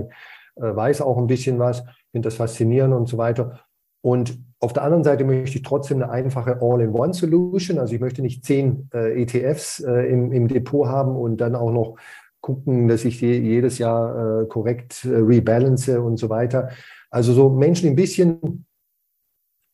Ich 0.56 0.62
äh, 0.62 0.74
weiß 0.74 1.00
auch 1.00 1.18
ein 1.18 1.26
bisschen 1.26 1.58
was, 1.58 1.82
finde 2.10 2.26
das 2.26 2.36
faszinierend 2.36 2.94
und 2.94 3.08
so 3.08 3.18
weiter. 3.18 3.60
Und 4.02 4.38
auf 4.60 4.72
der 4.72 4.82
anderen 4.82 5.04
Seite 5.04 5.24
möchte 5.24 5.56
ich 5.56 5.62
trotzdem 5.62 6.02
eine 6.02 6.10
einfache 6.10 6.58
All-in-One-Solution. 6.60 7.78
Also 7.78 7.94
ich 7.94 8.00
möchte 8.00 8.22
nicht 8.22 8.44
zehn 8.44 8.88
äh, 8.92 9.22
ETFs 9.22 9.80
äh, 9.80 10.10
im, 10.10 10.30
im 10.32 10.48
Depot 10.48 10.86
haben 10.86 11.16
und 11.16 11.38
dann 11.38 11.54
auch 11.54 11.70
noch 11.70 11.96
gucken, 12.40 12.88
dass 12.88 13.06
ich 13.06 13.18
die 13.18 13.32
jedes 13.38 13.78
Jahr 13.78 14.42
äh, 14.42 14.46
korrekt 14.46 15.06
äh, 15.06 15.16
rebalance 15.16 16.00
und 16.02 16.18
so 16.18 16.28
weiter. 16.28 16.68
Also 17.10 17.32
so 17.32 17.48
Menschen 17.48 17.88
ein 17.88 17.96
bisschen 17.96 18.38
äh, 18.42 18.73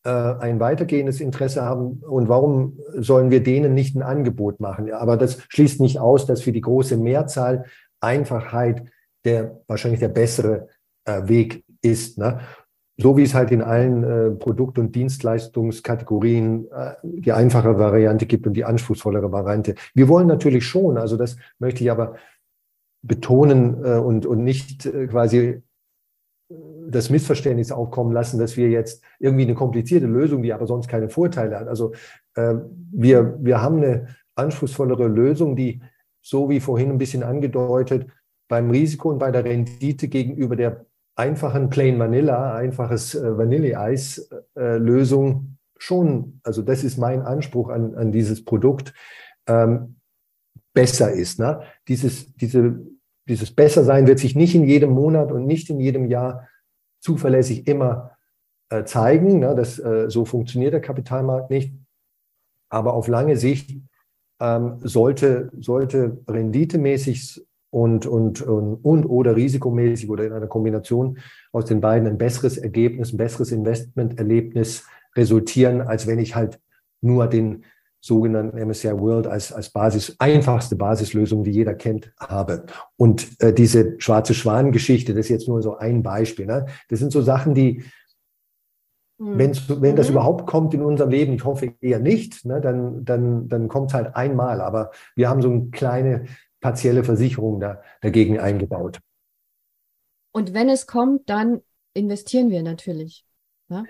ein 0.03 0.61
weitergehendes 0.61 1.21
Interesse 1.21 1.63
haben 1.63 2.03
und 2.09 2.29
warum 2.29 2.79
sollen 2.97 3.31
wir 3.31 3.43
denen 3.43 3.75
nicht 3.75 3.95
ein 3.95 4.03
Angebot 4.03 4.59
machen? 4.59 4.91
Aber 4.93 5.19
das 5.19 5.39
schließt 5.49 5.81
nicht 5.81 5.99
aus, 5.99 6.25
dass 6.25 6.41
für 6.41 6.53
die 6.53 6.63
große 6.63 6.97
Mehrzahl 6.97 7.67
Einfachheit 8.01 8.85
der 9.25 9.61
wahrscheinlich 9.67 10.01
der 10.01 10.09
bessere 10.09 10.69
äh, 11.05 11.29
Weg 11.29 11.65
ist. 11.83 12.19
Ne? 12.19 12.41
So 12.97 13.17
wie 13.17 13.23
es 13.23 13.35
halt 13.35 13.51
in 13.51 13.63
allen 13.63 14.05
äh, 14.05 14.31
Produkt- 14.31 14.79
und 14.79 14.95
Dienstleistungskategorien 14.95 16.71
äh, 16.71 16.95
die 17.03 17.33
einfache 17.33 17.79
Variante 17.79 18.27
gibt 18.27 18.47
und 18.47 18.55
die 18.55 18.65
anspruchsvollere 18.65 19.33
Variante. 19.33 19.75
Wir 19.95 20.09
wollen 20.09 20.27
natürlich 20.27 20.65
schon, 20.65 20.99
also 20.99 21.17
das 21.17 21.37
möchte 21.59 21.83
ich 21.83 21.91
aber 21.91 22.17
betonen 23.03 23.85
äh, 23.85 23.97
und, 23.97 24.27
und 24.27 24.45
nicht 24.45 24.87
äh, 24.87 25.07
quasi 25.07 25.63
das 26.91 27.11
Missverständnis 27.11 27.73
aufkommen 27.73 28.13
lassen, 28.13 28.39
dass 28.39 28.57
wir 28.57 28.69
jetzt 28.69 29.03
irgendwie 29.19 29.43
eine 29.45 29.55
komplizierte 29.55 30.07
Lösung, 30.07 30.43
die 30.43 30.53
aber 30.53 30.67
sonst 30.67 30.89
keine 30.89 31.09
Vorteile 31.09 31.59
hat. 31.59 31.69
Also 31.69 31.93
äh, 32.35 32.55
wir, 32.93 33.39
wir 33.41 33.63
haben 33.63 33.77
eine 33.79 34.09
anspruchsvollere 34.35 35.09
Lösung, 35.09 35.57
die, 35.57 35.83
so 36.21 36.51
wie 36.51 36.61
vorhin 36.61 36.91
ein 36.91 36.99
bisschen 36.99 37.23
angedeutet, 37.23 38.07
beim 38.49 38.71
Risiko 38.71 39.11
und 39.11 39.19
bei 39.19 39.31
der 39.31 39.45
Rendite 39.45 40.09
gegenüber 40.09 40.57
der 40.57 40.87
einfachen 41.15 41.71
Plain 41.71 41.99
Vanilla, 41.99 42.55
einfaches 42.55 43.15
äh, 43.15 43.39
Vanilleeis-Lösung 43.39 45.31
äh, 45.31 45.39
schon, 45.79 46.41
also 46.43 46.63
das 46.63 46.85
ist 46.85 46.99
mein 46.99 47.23
Anspruch 47.23 47.71
an, 47.71 47.95
an 47.95 48.13
dieses 48.13 48.45
Produkt, 48.45 48.93
ähm, 49.47 49.97
besser 50.73 51.11
ist. 51.13 51.39
Ne? 51.39 51.63
Dieses, 51.89 52.33
diese 52.35 52.81
dieses 53.31 53.55
Bessersein 53.55 54.09
wird 54.09 54.19
sich 54.19 54.35
nicht 54.35 54.57
in 54.57 54.65
jedem 54.65 54.91
Monat 54.91 55.31
und 55.31 55.47
nicht 55.47 55.71
in 55.71 55.79
jedem 55.79 56.07
Jahr 56.07 56.49
zuverlässig 57.01 57.67
immer 57.67 58.13
äh, 58.71 58.85
zeigen. 58.85 59.41
Ne? 59.41 59.55
Das, 59.55 59.79
äh, 59.79 60.09
so 60.09 60.25
funktioniert 60.25 60.73
der 60.73 60.81
Kapitalmarkt 60.81 61.51
nicht. 61.51 61.75
Aber 62.69 62.95
auf 62.95 63.09
lange 63.09 63.37
Sicht 63.37 63.77
ähm, 64.41 64.79
sollte, 64.81 65.51
sollte 65.59 66.23
renditemäßig 66.29 67.45
und, 67.71 68.07
und, 68.07 68.43
und, 68.43 68.75
und 68.85 69.07
oder 69.07 69.37
risikomäßig 69.37 70.11
oder 70.11 70.25
in 70.25 70.33
einer 70.33 70.47
Kombination 70.47 71.19
aus 71.53 71.67
den 71.67 71.81
beiden 71.81 72.09
ein 72.09 72.19
besseres 72.19 72.59
Ergebnis, 72.59 73.13
ein 73.13 73.17
besseres 73.17 73.53
Investmenterlebnis 73.53 74.85
resultieren, 75.17 75.81
als 75.81 76.07
wenn 76.07 76.19
ich 76.19 76.35
halt 76.35 76.61
nur 77.01 77.27
den 77.27 77.65
sogenannten 78.01 78.59
MSCI 78.59 78.99
World 78.99 79.27
als, 79.27 79.53
als 79.53 79.71
Basis, 79.71 80.17
einfachste 80.19 80.77
Basislösung, 80.77 81.45
die 81.45 81.51
jeder 81.51 81.75
kennt, 81.75 82.13
habe. 82.19 82.65
Und 82.97 83.29
äh, 83.41 83.53
diese 83.53 84.01
schwarze 84.01 84.35
Schwan-Geschichte, 84.35 85.13
das 85.13 85.27
ist 85.27 85.31
jetzt 85.31 85.49
nur 85.49 85.63
so 85.63 85.77
ein 85.77 86.03
Beispiel. 86.03 86.47
Ne? 86.47 86.67
Das 86.89 86.99
sind 86.99 87.13
so 87.13 87.21
Sachen, 87.21 87.55
die, 87.55 87.85
mhm. 89.19 89.39
wenn, 89.39 89.83
wenn 89.83 89.97
das 89.97 90.09
mhm. 90.09 90.15
überhaupt 90.15 90.47
kommt 90.47 90.73
in 90.73 90.83
unserem 90.83 91.11
Leben, 91.11 91.35
ich 91.35 91.45
hoffe 91.45 91.75
eher 91.81 92.01
nicht, 92.01 92.45
ne, 92.47 92.61
dann, 92.61 93.05
dann, 93.05 93.49
dann 93.49 93.69
kommt 93.69 93.91
es 93.91 93.95
halt 93.95 94.17
einmal. 94.17 94.63
Aber 94.63 94.93
wir 95.15 95.29
haben 95.29 95.43
so 95.43 95.51
eine 95.51 95.69
kleine 95.71 96.25
partielle 96.61 97.05
Versicherung 97.05 97.61
da, 97.61 97.83
dagegen 98.01 98.39
eingebaut. 98.39 99.01
Und 100.33 100.55
wenn 100.55 100.69
es 100.69 100.87
kommt, 100.87 101.29
dann 101.29 101.61
investieren 101.93 102.51
wir 102.51 102.63
natürlich. 102.63 103.27
Ja? 103.69 103.85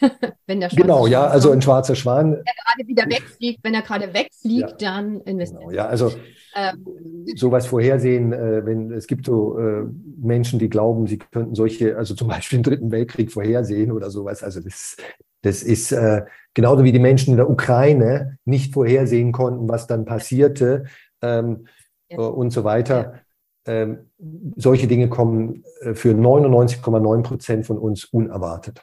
wenn 0.46 0.60
der 0.60 0.68
genau, 0.70 1.06
ja, 1.06 1.26
also 1.26 1.50
ein 1.50 1.62
schwarzer 1.62 1.94
Schwan. 1.94 2.32
Wenn 2.32 2.38
er 2.38 2.54
gerade 2.64 2.88
wieder 2.88 3.04
wegfliegt, 3.06 3.60
wenn 3.62 3.74
er 3.74 3.82
gerade 3.82 4.14
wegfliegt, 4.14 4.82
ja, 4.82 4.92
dann 4.92 5.20
investieren. 5.20 5.68
Genau, 5.68 5.72
ja, 5.72 5.86
also 5.86 6.12
ähm, 6.54 7.26
sowas 7.34 7.66
vorhersehen, 7.66 8.32
äh, 8.32 8.64
wenn 8.64 8.92
es 8.92 9.06
gibt 9.06 9.26
so 9.26 9.58
äh, 9.58 9.84
Menschen, 10.16 10.58
die 10.58 10.68
glauben, 10.68 11.06
sie 11.06 11.18
könnten 11.18 11.54
solche, 11.54 11.96
also 11.96 12.14
zum 12.14 12.28
Beispiel 12.28 12.58
den 12.58 12.62
Dritten 12.62 12.92
Weltkrieg 12.92 13.32
vorhersehen 13.32 13.92
oder 13.92 14.10
sowas. 14.10 14.42
Also 14.42 14.60
das, 14.60 14.96
das 15.42 15.62
ist 15.62 15.92
äh, 15.92 16.22
genauso 16.54 16.84
wie 16.84 16.92
die 16.92 16.98
Menschen 16.98 17.32
in 17.32 17.36
der 17.36 17.50
Ukraine 17.50 18.38
nicht 18.44 18.72
vorhersehen 18.72 19.32
konnten, 19.32 19.68
was 19.68 19.86
dann 19.86 20.04
passierte 20.04 20.84
ähm, 21.22 21.66
ja. 22.08 22.18
und 22.18 22.50
so 22.50 22.64
weiter. 22.64 23.20
Ähm, 23.66 24.10
solche 24.56 24.86
Dinge 24.86 25.08
kommen 25.08 25.64
äh, 25.80 25.94
für 25.94 26.10
99,9 26.10 27.22
Prozent 27.22 27.66
von 27.66 27.78
uns 27.78 28.04
unerwartet. 28.04 28.82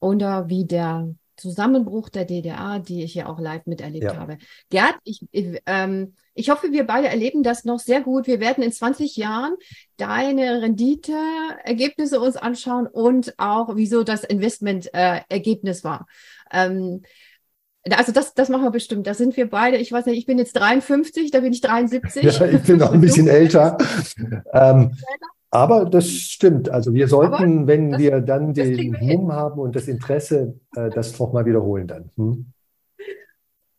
Oder 0.00 0.48
wie 0.48 0.64
der 0.64 1.08
Zusammenbruch 1.38 2.08
der 2.08 2.24
DDR, 2.24 2.80
die 2.80 3.04
ich 3.04 3.14
ja 3.14 3.26
auch 3.26 3.38
live 3.38 3.64
miterlebt 3.66 4.04
ja. 4.04 4.16
habe. 4.16 4.38
Gerd, 4.70 4.96
ich, 5.04 5.26
ich, 5.30 5.62
ähm, 5.66 6.14
ich 6.34 6.50
hoffe, 6.50 6.72
wir 6.72 6.86
beide 6.86 7.08
erleben 7.08 7.42
das 7.42 7.64
noch 7.64 7.78
sehr 7.78 8.00
gut. 8.00 8.26
Wir 8.26 8.40
werden 8.40 8.62
in 8.62 8.72
20 8.72 9.16
Jahren 9.16 9.54
deine 9.96 10.62
Renditeergebnisse 10.62 12.20
uns 12.20 12.36
anschauen 12.36 12.86
und 12.86 13.34
auch, 13.38 13.76
wieso 13.76 14.02
das 14.02 14.24
Investment-Ergebnis 14.24 15.80
äh, 15.80 15.84
war. 15.84 16.06
Ähm, 16.52 17.02
also 17.90 18.12
das, 18.12 18.34
das 18.34 18.48
machen 18.48 18.64
wir 18.64 18.70
bestimmt. 18.70 19.06
Da 19.06 19.14
sind 19.14 19.36
wir 19.36 19.48
beide. 19.48 19.78
Ich 19.78 19.92
weiß 19.92 20.06
nicht, 20.06 20.18
ich 20.18 20.26
bin 20.26 20.38
jetzt 20.38 20.54
53, 20.54 21.30
da 21.30 21.40
bin 21.40 21.52
ich 21.52 21.60
73. 21.60 22.22
Ja, 22.22 22.46
ich 22.46 22.62
bin 22.62 22.78
noch 22.78 22.92
ein 22.92 23.00
bisschen 23.00 23.28
älter. 23.28 23.78
ähm, 24.52 24.96
aber 25.50 25.86
das 25.86 26.08
stimmt. 26.08 26.68
Also 26.68 26.92
wir 26.92 27.08
sollten, 27.08 27.66
wenn 27.66 27.92
das, 27.92 28.00
wir 28.00 28.20
dann 28.20 28.52
den 28.52 28.96
Mumm 29.00 29.32
haben 29.32 29.60
und 29.60 29.74
das 29.74 29.88
Interesse, 29.88 30.58
äh, 30.76 30.90
das 30.90 31.18
nochmal 31.18 31.46
wiederholen 31.46 31.86
dann. 31.86 32.10
Hm? 32.16 32.52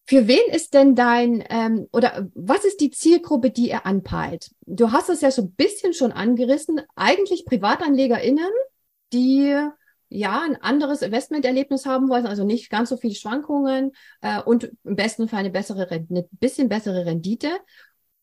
Für 0.05 0.27
wen 0.27 0.51
ist 0.51 0.73
denn 0.73 0.95
dein, 0.95 1.43
ähm, 1.49 1.87
oder 1.93 2.27
was 2.33 2.65
ist 2.65 2.81
die 2.81 2.89
Zielgruppe, 2.89 3.51
die 3.51 3.69
er 3.69 3.85
anpeilt? 3.85 4.49
Du 4.65 4.91
hast 4.91 5.09
es 5.09 5.21
ja 5.21 5.29
so 5.29 5.43
ein 5.43 5.51
bisschen 5.51 5.93
schon 5.93 6.11
angerissen. 6.11 6.81
Eigentlich 6.95 7.45
PrivatanlegerInnen, 7.45 8.49
die 9.13 9.55
ja, 10.11 10.41
ein 10.43 10.59
anderes 10.59 11.03
Investmenterlebnis 11.03 11.85
haben 11.85 12.09
wollen, 12.09 12.25
also 12.25 12.43
nicht 12.43 12.71
ganz 12.71 12.89
so 12.89 12.97
viele 12.97 13.13
Schwankungen 13.13 13.91
äh, 14.21 14.41
und 14.41 14.71
im 14.83 14.95
besten 14.95 15.27
Fall 15.27 15.41
eine 15.41 15.51
bessere, 15.51 15.87
eine 15.87 16.27
bisschen 16.31 16.67
bessere 16.67 17.05
Rendite. 17.05 17.49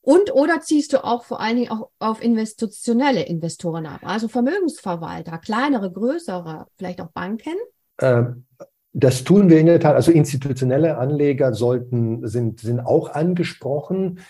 Und 0.07 0.33
oder 0.33 0.61
ziehst 0.61 0.93
du 0.93 1.03
auch 1.03 1.25
vor 1.25 1.41
allen 1.41 1.57
Dingen 1.57 1.71
auch 1.73 1.89
auf 1.99 2.23
institutionelle 2.23 3.25
Investoren 3.25 3.87
ab, 3.87 4.03
also 4.05 4.29
Vermögensverwalter, 4.29 5.39
kleinere, 5.39 5.91
größere, 5.91 6.67
vielleicht 6.77 7.01
auch 7.01 7.11
Banken? 7.11 7.57
Ähm, 8.01 8.45
das 8.93 9.25
tun 9.25 9.51
wir 9.51 9.59
in 9.59 9.67
der 9.67 9.81
Tat. 9.81 9.97
Also 9.97 10.13
institutionelle 10.13 10.97
Anleger 10.97 11.55
sollten, 11.55 12.25
sind, 12.29 12.61
sind 12.61 12.79
auch 12.79 13.11
angesprochen. 13.11 14.21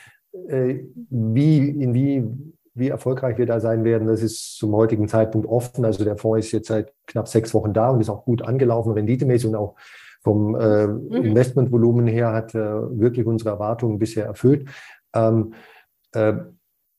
Äh, 0.49 0.77
wie, 1.11 1.69
in 1.69 1.93
wie 1.93 2.25
wie 2.79 2.89
erfolgreich 2.89 3.39
wir 3.39 3.47
da 3.47 3.59
sein 3.59 3.85
werden, 3.85 4.07
das 4.07 4.23
ist 4.23 4.57
zum 4.57 4.75
heutigen 4.75 5.09
Zeitpunkt 5.09 5.49
offen. 5.49 5.85
Also 5.85 6.05
der 6.05 6.17
Fonds 6.17 6.47
ist 6.47 6.53
jetzt 6.53 6.69
seit 6.69 6.93
knapp 7.07 7.27
sechs 7.27 7.55
Wochen 7.55 7.73
da 7.73 7.89
und 7.89 8.01
ist 8.01 8.11
auch 8.11 8.25
gut 8.25 8.43
angelaufen, 8.43 8.93
renditemäßig 8.93 9.49
und 9.49 9.57
auch 9.57 9.77
vom 10.23 10.57
äh, 10.57 10.89
mhm. 10.89 11.13
Investmentvolumen 11.13 12.07
her 12.09 12.33
hat 12.33 12.55
äh, 12.55 12.59
wirklich 12.59 13.27
unsere 13.27 13.51
Erwartungen 13.51 13.99
bisher 13.99 14.27
erfüllt. 14.27 14.69
Ähm, 15.15 15.55
äh, 16.13 16.35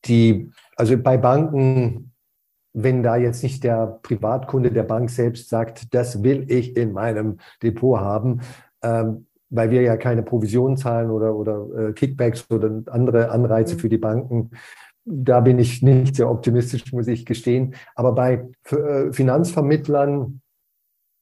die, 0.05 0.51
also 0.75 0.97
bei 0.97 1.17
Banken, 1.17 2.13
wenn 2.73 3.03
da 3.03 3.15
jetzt 3.15 3.43
nicht 3.43 3.63
der 3.63 3.99
Privatkunde 4.03 4.71
der 4.71 4.83
Bank 4.83 5.09
selbst 5.09 5.49
sagt, 5.49 5.93
das 5.93 6.23
will 6.23 6.45
ich 6.51 6.77
in 6.77 6.93
meinem 6.93 7.39
Depot 7.63 7.99
haben, 7.99 8.41
ähm, 8.83 9.25
weil 9.49 9.71
wir 9.71 9.81
ja 9.81 9.97
keine 9.97 10.23
Provision 10.23 10.77
zahlen 10.77 11.09
oder, 11.09 11.35
oder 11.35 11.89
äh, 11.89 11.93
Kickbacks 11.93 12.49
oder 12.51 12.83
andere 12.87 13.31
Anreize 13.31 13.75
mhm. 13.75 13.79
für 13.79 13.89
die 13.89 13.97
Banken, 13.97 14.51
da 15.09 15.39
bin 15.39 15.57
ich 15.57 15.81
nicht 15.81 16.17
sehr 16.17 16.29
optimistisch, 16.29 16.91
muss 16.91 17.07
ich 17.07 17.25
gestehen. 17.25 17.75
Aber 17.95 18.13
bei 18.13 18.45
äh, 18.69 19.11
Finanzvermittlern, 19.13 20.41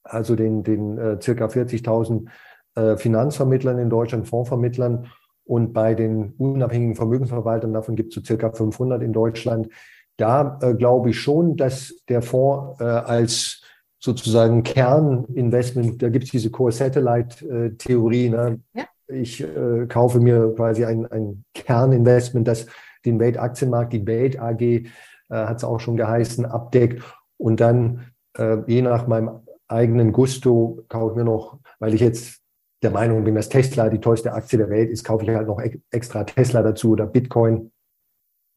also 0.02 0.34
den, 0.34 0.64
den 0.64 0.98
äh, 0.98 1.20
circa 1.20 1.46
40.000 1.46 2.26
äh, 2.74 2.96
Finanzvermittlern 2.96 3.78
in 3.78 3.88
Deutschland, 3.88 4.28
Fondsvermittlern 4.28 5.06
und 5.46 5.72
bei 5.72 5.94
den 5.94 6.34
unabhängigen 6.38 6.96
Vermögensverwaltern, 6.96 7.72
davon 7.72 7.96
gibt 7.96 8.10
es 8.10 8.16
so 8.16 8.24
circa 8.24 8.50
500 8.50 9.02
in 9.02 9.12
Deutschland, 9.12 9.68
da 10.16 10.58
äh, 10.60 10.74
glaube 10.74 11.10
ich 11.10 11.20
schon, 11.20 11.56
dass 11.56 11.94
der 12.08 12.20
Fonds 12.22 12.80
äh, 12.80 12.84
als 12.84 13.62
sozusagen 13.98 14.62
Kerninvestment, 14.62 16.02
da 16.02 16.08
gibt 16.08 16.24
es 16.24 16.30
diese 16.30 16.50
Core-Satellite-Theorie, 16.50 18.30
ne? 18.30 18.60
ja. 18.74 18.84
ich 19.08 19.42
äh, 19.42 19.86
kaufe 19.88 20.20
mir 20.20 20.52
quasi 20.54 20.84
ein, 20.84 21.06
ein 21.06 21.44
Kerninvestment, 21.54 22.46
das 22.46 22.66
den 23.04 23.20
Weltaktienmarkt, 23.20 23.92
die 23.92 24.06
Welt 24.06 24.38
AG 24.38 24.60
äh, 24.60 24.84
hat 25.30 25.58
es 25.58 25.64
auch 25.64 25.80
schon 25.80 25.96
geheißen, 25.96 26.44
abdeckt. 26.44 27.02
Und 27.38 27.60
dann, 27.60 28.06
äh, 28.36 28.58
je 28.66 28.82
nach 28.82 29.06
meinem 29.06 29.40
eigenen 29.68 30.12
Gusto, 30.12 30.84
kaufe 30.88 31.12
ich 31.12 31.16
mir 31.16 31.24
noch, 31.24 31.58
weil 31.78 31.94
ich 31.94 32.00
jetzt 32.00 32.40
der 32.86 32.92
Meinung 32.92 33.24
bin, 33.24 33.34
dass 33.34 33.48
Tesla 33.48 33.88
die 33.88 34.00
tollste 34.00 34.32
Aktie 34.32 34.58
der 34.58 34.70
Welt 34.70 34.90
ist, 34.90 35.04
kaufe 35.04 35.24
ich 35.24 35.30
halt 35.30 35.46
noch 35.46 35.60
extra 35.90 36.24
Tesla 36.24 36.62
dazu 36.62 36.90
oder 36.90 37.06
Bitcoin. 37.06 37.72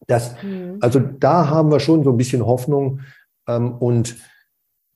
Das, 0.08 0.42
mhm. 0.42 0.78
Also 0.80 1.00
da 1.00 1.50
haben 1.50 1.72
wir 1.72 1.80
schon 1.80 2.04
so 2.04 2.12
ein 2.12 2.18
bisschen 2.18 2.46
Hoffnung. 2.46 3.02
Ähm, 3.48 3.74
und 3.74 4.18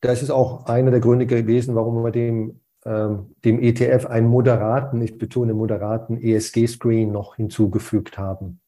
das 0.01 0.21
ist 0.21 0.31
auch 0.31 0.65
einer 0.65 0.91
der 0.91 0.99
Gründe 0.99 1.25
gewesen, 1.25 1.75
warum 1.75 2.03
wir 2.03 2.11
dem, 2.11 2.61
ähm, 2.85 3.35
dem 3.43 3.61
ETF 3.61 4.05
einen 4.05 4.27
moderaten, 4.27 5.01
ich 5.01 5.17
betone 5.17 5.53
moderaten 5.53 6.21
ESG-Screen 6.21 7.11
noch 7.11 7.35
hinzugefügt 7.35 8.17
haben 8.17 8.59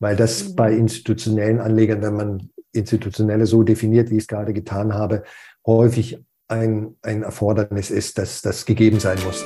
weil 0.00 0.16
das 0.16 0.50
mhm. 0.50 0.56
bei 0.56 0.72
institutionellen 0.72 1.60
Anlegern, 1.60 2.02
wenn 2.02 2.14
man 2.14 2.50
institutionelle 2.72 3.46
so 3.46 3.62
definiert, 3.62 4.10
wie 4.10 4.16
ich 4.16 4.22
es 4.22 4.28
gerade 4.28 4.52
getan 4.52 4.94
habe, 4.94 5.24
häufig 5.66 6.24
ein, 6.48 6.96
ein 7.02 7.22
Erfordernis 7.22 7.90
ist, 7.90 8.18
dass 8.18 8.42
das 8.42 8.64
gegeben 8.64 9.00
sein 9.00 9.18
muss. 9.24 9.44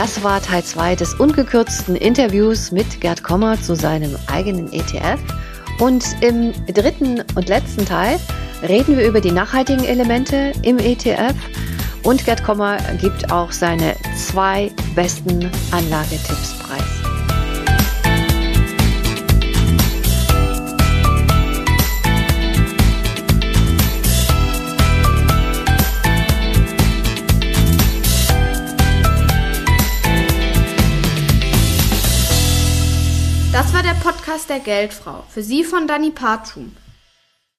Das 0.00 0.22
war 0.22 0.40
Teil 0.40 0.64
2 0.64 0.96
des 0.96 1.12
ungekürzten 1.12 1.94
Interviews 1.94 2.72
mit 2.72 3.02
Gerd 3.02 3.22
Kommer 3.22 3.60
zu 3.60 3.76
seinem 3.76 4.16
eigenen 4.28 4.72
ETF. 4.72 5.20
Und 5.78 6.02
im 6.22 6.54
dritten 6.72 7.22
und 7.34 7.50
letzten 7.50 7.84
Teil 7.84 8.18
reden 8.66 8.96
wir 8.96 9.06
über 9.06 9.20
die 9.20 9.30
nachhaltigen 9.30 9.84
Elemente 9.84 10.54
im 10.62 10.78
ETF 10.78 11.34
und 12.02 12.24
Gerd 12.24 12.42
Kommer 12.42 12.78
gibt 12.98 13.30
auch 13.30 13.52
seine 13.52 13.94
zwei 14.16 14.70
besten 14.94 15.50
Anlagetipps 15.70 16.54
preis. 16.60 16.99
Der 33.90 33.96
Podcast 33.96 34.48
der 34.48 34.60
Geldfrau. 34.60 35.24
Für 35.30 35.42
Sie 35.42 35.64
von 35.64 35.88
Dani 35.88 36.12
Patschum. 36.12 36.76